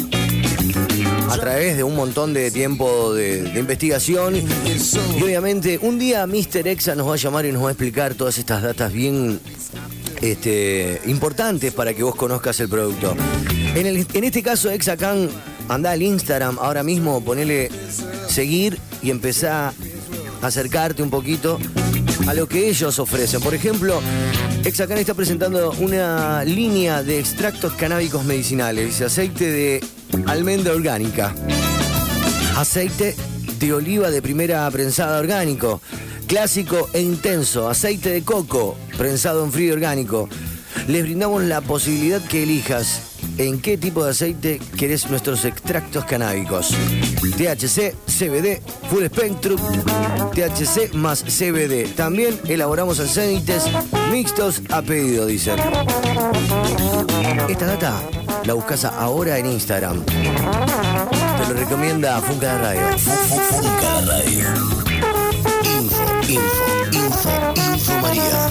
a 1.31 1.37
través 1.39 1.77
de 1.77 1.83
un 1.83 1.97
montón 1.97 2.33
de 2.35 2.51
tiempo 2.51 3.13
de, 3.15 3.53
investigación. 3.59 4.37
Y 4.37 5.23
obviamente 5.23 5.79
un 5.83 5.99
día 5.99 6.27
Mr. 6.27 6.69
Exa 6.69 6.95
nos 6.95 7.09
va 7.09 7.15
a 7.15 7.17
llamar 7.17 7.47
y 7.47 7.53
nos 7.53 7.63
va 7.65 7.69
a 7.69 7.73
explicar 7.73 8.15
todas 8.15 8.39
estas 8.39 8.63
datas 8.63 8.93
bien 8.93 9.41
este, 10.21 11.01
importantes 11.07 11.73
para 11.73 11.93
que 11.95 12.03
vos 12.03 12.15
conozcas 12.15 12.61
el 12.61 12.69
producto. 12.69 13.17
En, 13.75 13.87
el- 13.87 14.07
en 14.13 14.25
este 14.25 14.43
caso, 14.43 14.71
Exacan, 14.71 15.29
anda 15.69 15.91
al 15.91 16.03
Instagram 16.03 16.59
ahora 16.61 16.83
mismo, 16.83 17.23
ponele 17.23 17.71
seguir 18.29 18.79
y 19.03 19.11
empezá 19.11 19.73
acercarte 20.47 21.03
un 21.03 21.11
poquito 21.11 21.59
a 22.27 22.35
lo 22.35 22.47
que 22.47 22.69
ellos 22.69 22.99
ofrecen. 22.99 23.41
Por 23.41 23.55
ejemplo, 23.55 24.01
Exacan 24.65 24.99
está 24.99 25.15
presentando 25.15 25.73
una 25.81 26.45
línea 26.45 27.03
de 27.03 27.19
extractos 27.19 27.75
canábicos 27.75 28.25
medicinales. 28.25 29.01
Aceite 29.01 29.51
de 29.51 29.85
almendra 30.27 30.73
orgánica, 30.73 31.35
aceite 32.57 33.15
de 33.59 33.73
oliva 33.73 34.11
de 34.11 34.23
primera 34.23 34.71
prensada 34.71 35.19
orgánico, 35.19 35.81
clásico 36.27 36.89
e 36.93 37.01
intenso, 37.01 37.69
aceite 37.69 38.11
de 38.11 38.23
coco 38.23 38.77
prensado 38.97 39.45
en 39.45 39.53
frío 39.53 39.75
orgánico. 39.75 40.29
Les 40.89 41.03
brindamos 41.03 41.43
la 41.45 41.61
posibilidad 41.61 42.21
que 42.23 42.43
elijas 42.43 43.01
en 43.39 43.61
qué 43.61 43.77
tipo 43.77 44.05
de 44.05 44.11
aceite 44.11 44.61
querés 44.77 45.09
nuestros 45.11 45.45
extractos 45.45 46.05
canábicos. 46.05 46.75
THC, 47.33 47.95
CBD, 48.07 48.61
Full 48.91 49.07
Spectrum, 49.07 49.61
THC 50.35 50.95
más 50.95 51.23
CBD. 51.25 51.89
También 51.95 52.39
elaboramos 52.47 53.01
aceites 53.01 53.65
mixtos 54.11 54.63
a 54.71 54.83
pedido, 54.83 55.27
dicen. 55.27 55.59
Esta 57.49 57.67
data 57.67 58.01
la 58.45 58.55
buscas 58.55 58.85
ahora 58.85 59.39
en 59.39 59.47
Instagram. 59.47 60.05
Te 60.05 61.49
lo 61.49 61.55
recomienda 61.55 62.21
Funca 62.21 62.57
de 62.57 62.59
Radio. 62.59 62.99
Funca 62.99 63.83
la 63.83 64.07
radio. 64.07 64.49
Info, 65.79 66.05
info, 66.29 66.65
info, 66.93 67.31
info 67.73 67.93
María. 68.01 68.51